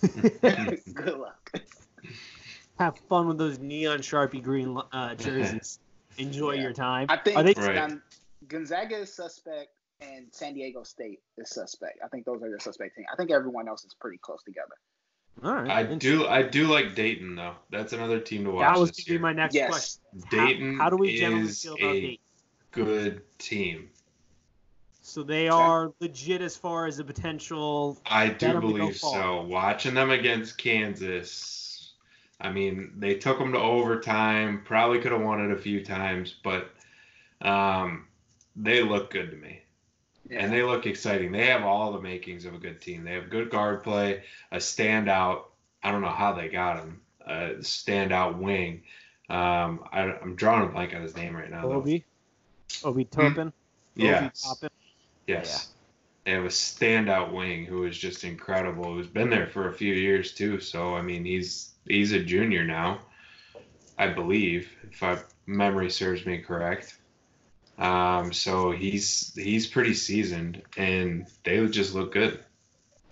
[0.94, 1.50] good luck.
[2.78, 5.78] Have fun with those neon sharpie green uh, jerseys.
[6.18, 6.62] Enjoy Yeah.
[6.62, 7.06] your time.
[7.08, 7.54] I think Are they?
[7.56, 7.74] Right.
[7.74, 8.02] Gon-
[8.48, 9.68] Gonzaga is suspect
[10.00, 11.98] and San Diego State is suspect.
[12.04, 13.06] I think those are your suspect teams.
[13.12, 14.74] I think everyone else is pretty close together.
[15.44, 15.70] All right.
[15.70, 17.54] I do I do like Dayton though.
[17.70, 18.74] That's another team to watch.
[18.74, 19.20] That was this going to be year.
[19.20, 19.68] my next Yes.
[19.68, 20.02] question.
[20.30, 22.16] Dayton How, how do we generally is feel about a Dayton?
[22.72, 23.90] good team.
[25.02, 27.98] So they are legit as far as the potential.
[28.06, 29.42] I Bet do 'em to go believe so.
[29.42, 31.92] Watching them against Kansas,
[32.40, 34.62] I mean, they took them to overtime.
[34.64, 36.70] Probably could have won it a few times, but
[37.40, 38.08] um,
[38.56, 39.62] they look good to me,
[40.30, 41.32] and they look exciting.
[41.32, 43.04] They have all the makings of a good team.
[43.04, 44.22] They have good guard play,
[44.52, 45.44] a standout.
[45.82, 47.00] I don't know how they got him.
[47.26, 48.82] A standout wing.
[49.28, 51.62] Um, I, I'm drawing a blank on his name right now.
[51.62, 51.74] though.
[51.74, 52.04] Obi,
[52.84, 53.52] Obi Toppin, Obi
[53.94, 54.42] Yes.
[54.42, 54.70] Toppin.
[55.26, 55.72] Yes.
[56.24, 58.94] They have a standout wing who is just incredible.
[58.94, 60.60] Who's been there for a few years too.
[60.60, 63.00] So I mean, he's he's a junior now,
[63.96, 66.98] I believe, if I memory serves me correct.
[67.78, 72.40] Um, so he's he's pretty seasoned, and they just look good.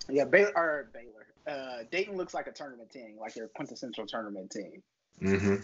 [0.09, 1.11] Yeah, Baylor or Baylor.
[1.47, 4.81] Uh, Dayton looks like a tournament team, like their quintessential tournament team.
[5.21, 5.55] Mm-hmm.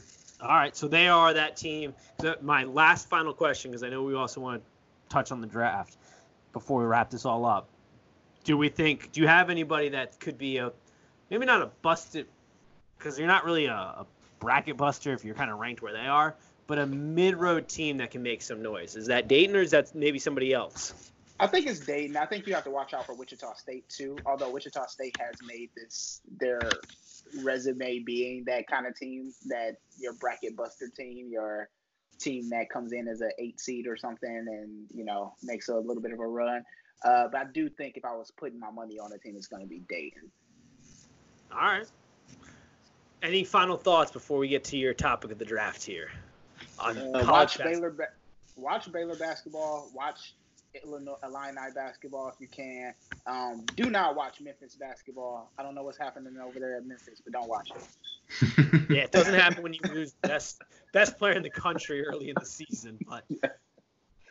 [0.41, 1.93] All right, so they are that team.
[2.19, 5.47] So my last final question, because I know we also want to touch on the
[5.47, 5.97] draft
[6.53, 7.69] before we wrap this all up.
[8.43, 9.11] Do we think?
[9.11, 10.71] Do you have anybody that could be a
[11.29, 12.27] maybe not a busted?
[12.97, 14.05] Because you're not really a, a
[14.39, 16.35] bracket buster if you're kind of ranked where they are,
[16.71, 18.95] but a mid-road team that can make some noise.
[18.95, 21.11] Is that Dayton or is that maybe somebody else?
[21.37, 22.15] I think it's Dayton.
[22.15, 24.15] I think you have to watch out for Wichita State too.
[24.25, 26.61] Although Wichita State has made this their
[27.43, 31.67] resume being that kind of team, that your bracket buster team, your
[32.19, 35.75] team that comes in as an eight seed or something, and you know makes a
[35.75, 36.63] little bit of a run.
[37.03, 39.47] Uh, but I do think if I was putting my money on a team, it's
[39.47, 40.31] going to be Dayton.
[41.51, 41.87] All right.
[43.21, 46.11] Any final thoughts before we get to your topic of the draft here?
[46.79, 47.57] On Uh, college watch?
[47.59, 47.89] Baylor.
[47.91, 48.09] Ba-
[48.55, 49.89] watch Baylor basketball.
[49.93, 50.33] Watch
[50.83, 52.93] Illinois Illini basketball if you can.
[53.25, 55.51] Um, do not watch Memphis basketball.
[55.57, 57.83] I don't know what's happening over there at Memphis, but don't watch it.
[58.89, 60.61] Yeah, it doesn't happen when you lose best
[60.93, 62.97] best player in the country early in the season.
[63.07, 63.25] But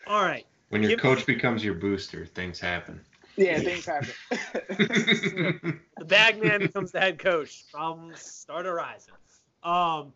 [0.07, 3.01] all right, when your Give- coach becomes your booster, things happen.
[3.37, 4.09] Yeah, things happen.
[5.99, 7.65] the bag man becomes the head coach.
[7.73, 9.13] Problems start arising.
[9.63, 10.13] Um,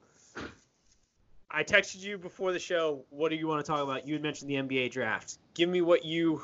[1.55, 3.05] I texted you before the show.
[3.11, 4.07] What do you want to talk about?
[4.09, 5.39] You had mentioned the NBA draft.
[5.55, 6.43] Give me what you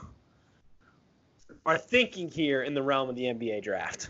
[1.67, 4.09] are thinking here in the realm of the NBA draft.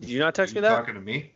[0.00, 0.74] Did you not text you me that?
[0.74, 1.32] talking to me?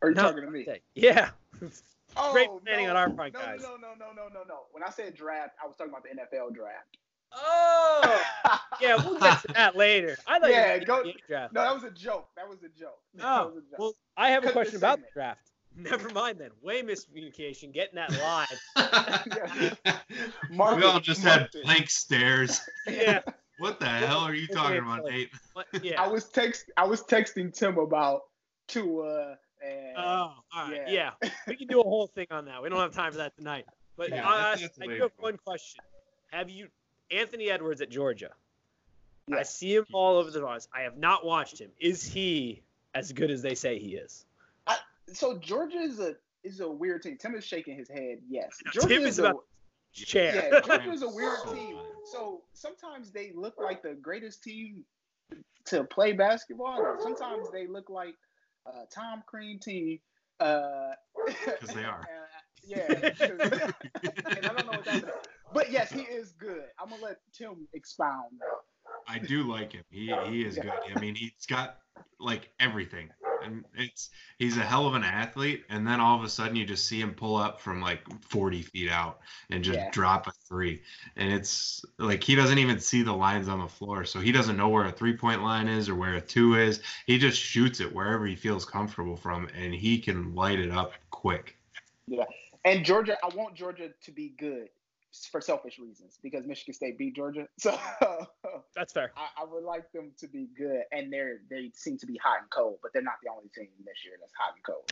[0.00, 0.22] Are you No.
[0.22, 0.66] talking to me?
[0.94, 1.30] Yeah.
[2.14, 3.62] Oh, Great planning on our part, no, guys.
[3.62, 4.58] No, no, no, no, no, no.
[4.72, 6.98] When I said draft, I was talking about the NFL draft.
[7.32, 8.22] Oh,
[8.82, 8.96] yeah.
[8.96, 10.18] We'll get to that later.
[10.26, 11.54] I thought Yeah, you were go- draft.
[11.54, 12.28] No, that was a joke.
[12.36, 12.98] That was a joke.
[13.18, 13.78] Oh, that Oh, was a joke.
[13.78, 15.51] well, I have a question about the draft.
[15.76, 16.50] Never mind then.
[16.62, 17.72] Way miscommunication.
[17.72, 18.60] Getting that live.
[20.50, 21.64] Mark we all just mark had it.
[21.64, 22.60] blank stares.
[22.86, 23.20] yeah.
[23.58, 25.30] What the hell are you talking about, Nate?
[25.52, 25.66] What,
[25.96, 26.70] I was text.
[26.76, 28.22] I was texting Tim about
[28.66, 30.82] Tua and Oh, all right.
[30.88, 31.12] Yeah.
[31.22, 31.30] yeah.
[31.46, 32.62] We can do a whole thing on that.
[32.62, 33.66] We don't have time for that tonight.
[33.96, 35.82] But Yeah, I, that's- that's I do have one question.
[36.32, 36.68] Have you,
[37.10, 38.30] Anthony Edwards at Georgia?
[39.32, 40.66] I see him all over the bars.
[40.74, 41.70] I have not watched him.
[41.78, 42.62] Is he
[42.94, 44.24] as good as they say he is?
[45.12, 47.16] So Georgia is a is a weird team.
[47.18, 48.18] Tim is shaking his head.
[48.28, 49.44] Yes, Georgia Tim is is a, about-
[49.94, 50.48] Chair.
[50.52, 50.60] yeah.
[50.66, 51.76] Georgia is a weird So team.
[52.10, 54.84] So sometimes they look like the greatest team
[55.66, 56.96] to play basketball.
[57.00, 58.14] Sometimes they look like
[58.66, 59.98] a Tom Crean team.
[60.40, 60.90] Uh,
[61.60, 62.00] 'Cause they are.
[62.00, 63.10] uh, yeah.
[63.10, 63.30] 'cause-
[64.02, 65.28] and I don't know what that's about.
[65.52, 66.64] But yes, he is good.
[66.80, 68.40] I'm gonna let Tim expound.
[69.08, 69.84] I do like him.
[69.90, 70.80] He he is good.
[70.90, 71.78] I mean, he's got
[72.18, 75.64] like everything, and it's he's a hell of an athlete.
[75.68, 78.00] And then all of a sudden, you just see him pull up from like
[78.30, 79.90] 40 feet out and just Yeah.
[79.90, 80.82] drop a three.
[81.16, 84.56] And it's like he doesn't even see the lines on the floor, so he doesn't
[84.56, 86.80] know where a three point line is or where a two is.
[87.06, 90.92] He just shoots it wherever he feels comfortable from, and he can light it up
[91.10, 91.56] quick.
[92.06, 92.24] Yeah,
[92.64, 94.68] and Georgia, I want Georgia to be good
[95.30, 97.46] for selfish reasons because Michigan State beat Georgia.
[97.58, 97.78] So
[98.74, 99.12] That's fair.
[99.16, 102.38] I, I would like them to be good, and they're they seem to be hot
[102.40, 104.90] and cold, but they're not the only team this year that's hot and cold.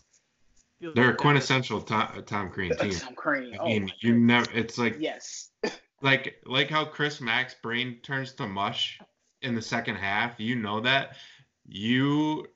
[0.94, 2.92] They're a quintessential Tom, uh, Tom Crean team.
[2.92, 3.54] Tom Crean.
[3.54, 4.48] I Oh mean, my you goodness.
[4.48, 4.58] never.
[4.58, 5.50] It's like yes.
[6.02, 8.98] like like how Chris Mack's brain turns to mush
[9.42, 10.38] in the second half.
[10.40, 11.16] You know that.
[11.66, 12.46] You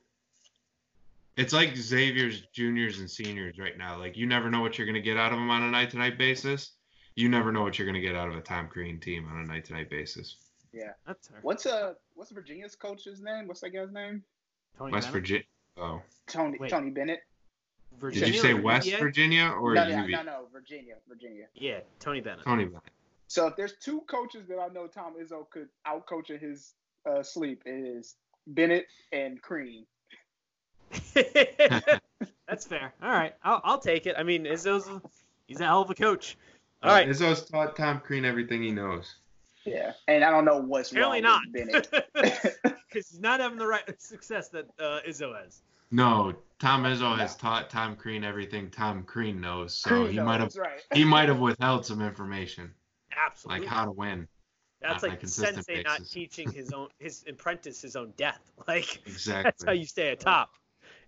[1.37, 3.99] It's like Xavier's juniors and seniors right now.
[3.99, 5.99] Like you never know what you're gonna get out of them on a night to
[5.99, 6.73] night basis.
[7.17, 9.47] You never know what you're gonna get out of a Tom Crean team on a
[9.47, 10.37] night to night basis.
[10.73, 10.93] Yeah.
[11.07, 11.39] That's her.
[11.43, 13.47] What's uh what's Virginia's coach's name?
[13.47, 14.25] What's that guy's name?
[14.77, 15.13] Tony West Bennett?
[15.13, 15.45] Virginia.
[15.77, 16.71] Oh, Tony Wait.
[16.71, 17.21] Tony Bennett.
[18.01, 19.01] did you say or West UVA?
[19.01, 20.11] Virginia or no, no, UV?
[20.11, 21.47] no, no, Virginia, Virginia.
[21.55, 22.45] Yeah, Tony Bennett.
[22.45, 22.83] Tony Bennett.
[23.29, 26.75] So if there's two coaches that I know Tom Izzo could outcoach in his
[27.09, 29.87] uh, sleep, it is Bennett and Crean.
[31.15, 32.93] That's fair.
[33.03, 34.15] All right, I'll, I'll take it.
[34.19, 34.89] I mean, Izzo's
[35.47, 36.37] he's a hell of a coach.
[36.85, 39.17] All right, Izzo's taught Tom Crean everything he knows.
[39.65, 44.01] Yeah, and I don't know what's apparently wrong not, because he's not having the right
[44.01, 45.63] success that uh, Izzo has.
[45.91, 47.49] No, Tom Izzo has No.
[47.49, 49.75] taught Tom Crean everything Tom Crean knows.
[49.75, 50.81] So Crean he might have right.
[50.93, 52.71] he might have withheld some information,
[53.17, 53.67] Absolutely.
[53.67, 54.29] like how to win.
[54.83, 58.41] That's like consistent Sensei not teaching his own his apprentice his own death.
[58.69, 59.43] Like Exactly.
[59.45, 60.51] that's how you stay atop.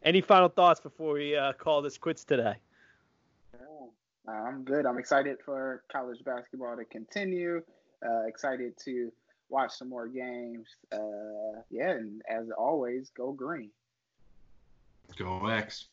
[0.02, 2.54] Any final thoughts before we uh, call this quits today?
[4.28, 4.86] Uh, I'm good.
[4.86, 7.62] I'm excited for college basketball to continue.
[8.04, 9.12] Uh, excited to
[9.48, 10.66] watch some more games.
[10.92, 13.70] Uh, yeah, and as always, go green.
[15.16, 15.86] Go X.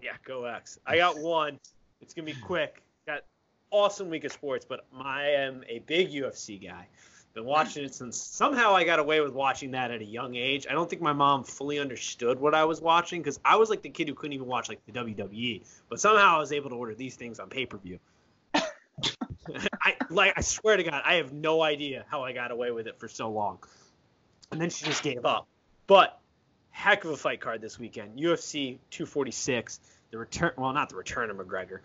[0.00, 0.78] Yeah, go X.
[0.86, 1.58] I got one.
[2.00, 2.82] It's gonna be quick.
[3.06, 3.22] Got
[3.70, 6.86] awesome week of sports, but I am a big UFC guy.
[7.34, 10.68] Been watching it since somehow I got away with watching that at a young age.
[10.70, 13.82] I don't think my mom fully understood what I was watching because I was like
[13.82, 16.76] the kid who couldn't even watch like the WWE, but somehow I was able to
[16.76, 17.98] order these things on pay per view.
[18.54, 22.86] I like I swear to God, I have no idea how I got away with
[22.86, 23.58] it for so long.
[24.52, 25.48] And then she just gave up.
[25.88, 26.20] But
[26.70, 28.16] heck of a fight card this weekend.
[28.16, 29.80] UFC 246.
[30.12, 31.80] The return, well, not the return of McGregor.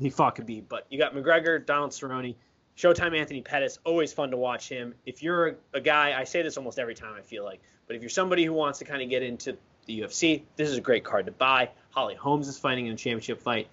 [0.00, 2.36] He fought Khabib, but you got McGregor, Donald Cerrone,
[2.76, 3.78] Showtime Anthony Pettis.
[3.84, 4.94] Always fun to watch him.
[5.04, 7.96] If you're a, a guy, I say this almost every time I feel like, but
[7.96, 9.56] if you're somebody who wants to kind of get into
[9.86, 11.70] the UFC, this is a great card to buy.
[11.90, 13.68] Holly Holmes is fighting in a championship fight.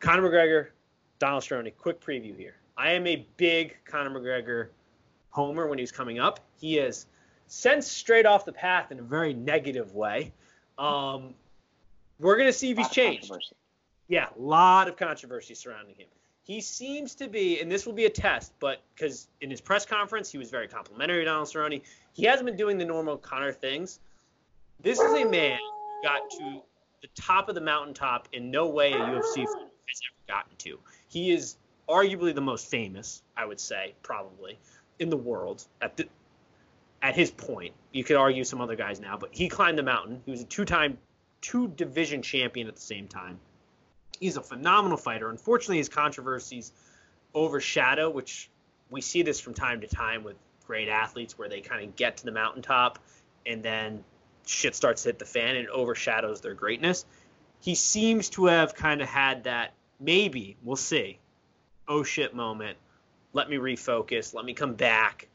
[0.00, 0.68] Conor McGregor,
[1.18, 1.72] Donald Cerrone.
[1.76, 2.56] Quick preview here.
[2.76, 4.68] I am a big Conor McGregor
[5.30, 6.40] homer when he was coming up.
[6.60, 7.06] He has
[7.46, 10.32] since straight off the path in a very negative way.
[10.78, 11.34] Um,
[12.20, 13.32] we're gonna see if he's changed.
[14.08, 16.08] Yeah, a lot of controversy surrounding him.
[16.48, 19.84] He seems to be, and this will be a test, but because in his press
[19.84, 21.82] conference he was very complimentary to Donald Cerrone.
[22.14, 24.00] He hasn't been doing the normal Conor things.
[24.80, 26.62] This is a man who got to
[27.02, 30.78] the top of the mountaintop in no way a UFC fighter has ever gotten to.
[31.08, 34.58] He is arguably the most famous, I would say, probably
[34.98, 36.08] in the world at the
[37.02, 37.74] at his point.
[37.92, 40.22] You could argue some other guys now, but he climbed the mountain.
[40.24, 40.96] He was a two-time
[41.42, 43.38] two division champion at the same time.
[44.18, 45.30] He's a phenomenal fighter.
[45.30, 46.72] Unfortunately, his controversies
[47.34, 48.50] overshadow, which
[48.90, 52.18] we see this from time to time with great athletes where they kind of get
[52.18, 52.98] to the mountaintop
[53.46, 54.04] and then
[54.46, 57.04] shit starts to hit the fan and overshadows their greatness.
[57.60, 61.18] He seems to have kind of had that maybe, we'll see,
[61.86, 62.78] oh shit moment.
[63.32, 64.34] Let me refocus.
[64.34, 65.28] Let me come back.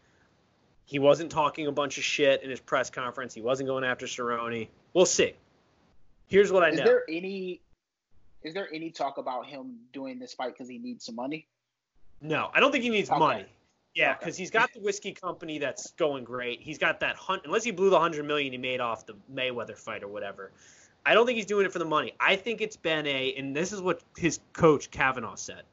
[0.86, 3.34] He wasn't talking a bunch of shit in his press conference.
[3.34, 4.68] He wasn't going after Cerrone.
[4.94, 5.34] We'll see.
[6.28, 6.84] Here's what I Is know.
[6.84, 7.62] Is there any?
[8.44, 11.48] Is there any talk about him doing this fight because he needs some money?
[12.22, 13.20] No, I don't think he needs Okay.
[13.20, 13.46] money.
[13.96, 14.20] Yeah, Okay.
[14.20, 16.62] because he's got the whiskey company that's going great.
[16.62, 17.44] He's got that hunt.
[17.46, 20.52] Unless he blew the hundred million he made off the Mayweather fight or whatever,
[21.06, 22.14] I don't think he's doing it for the money.
[22.20, 25.64] I think it's been a, and this is what his coach Kavanagh said,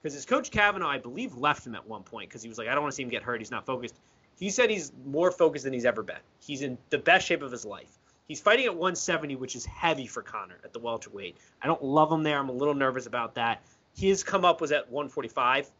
[0.00, 2.68] because his coach Kavanagh, I believe, left him at one point because he was like,
[2.68, 3.40] I don't want to see him get hurt.
[3.40, 3.96] He's not focused.
[4.38, 6.20] He said he's more focused than he's ever been.
[6.40, 7.98] He's in the best shape of his life.
[8.28, 11.36] He's fighting at 170, which is heavy for Conor at the welterweight.
[11.62, 12.38] I don't love him there.
[12.38, 13.62] I'm a little nervous about that.
[13.96, 15.70] His come up was at 145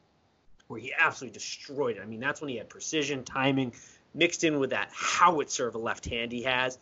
[0.69, 2.03] where he absolutely destroyed it.
[2.03, 3.73] I mean, that's when he had precision, timing,
[4.15, 6.79] mixed in with that howitzer of a left hand he has.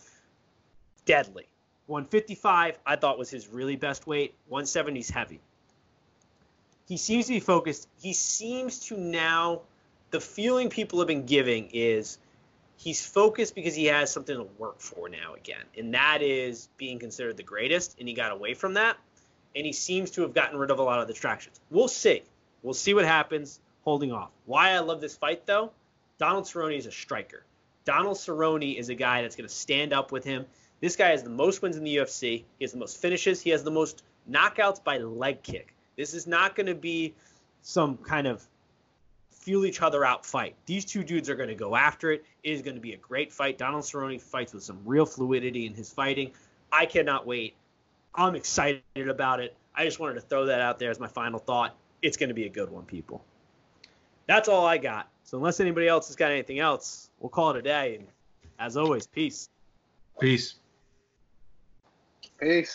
[1.05, 1.47] Deadly.
[1.87, 4.35] 155, I thought was his really best weight.
[4.49, 5.41] 170 is heavy.
[6.89, 7.89] He seems to be focused.
[8.01, 9.63] He seems to now,
[10.11, 12.19] the feeling people have been giving is
[12.77, 15.65] he's focused because he has something to work for now again.
[15.77, 17.97] And that is being considered the greatest.
[17.99, 18.97] And he got away from that.
[19.57, 21.61] And he seems to have gotten rid of a lot of distractions.
[21.71, 22.23] We'll see.
[22.63, 24.31] We'll see what happens holding off.
[24.47, 25.71] Why I love this fight, though,
[26.19, 27.45] Donald Cerrone is a striker.
[27.85, 30.47] Donald Cerrone is a guy that's going to stand up with him.
[30.81, 32.45] This guy has the most wins in the UFC.
[32.59, 33.41] He has the most finishes.
[33.41, 35.75] He has the most knockouts by leg kick.
[35.97, 37.15] This is not going to be
[37.63, 38.45] some kind of
[39.45, 40.57] feel each other out fight.
[40.65, 42.25] These two dudes are going to go after it.
[42.43, 43.59] It is going to be a great fight.
[43.59, 46.33] Donald Cerrone fights with some real fluidity in his fighting.
[46.73, 47.55] I cannot wait.
[48.15, 49.55] I'm excited about it.
[49.75, 51.77] I just wanted to throw that out there as my final thought.
[52.01, 53.23] It's going to be a good one, people.
[54.27, 55.09] That's all I got.
[55.25, 57.97] So unless anybody else has got anything else, we'll call it a day.
[57.97, 58.07] And
[58.59, 59.51] as always, peace.
[60.21, 60.55] Peace.
[62.41, 62.73] Peace.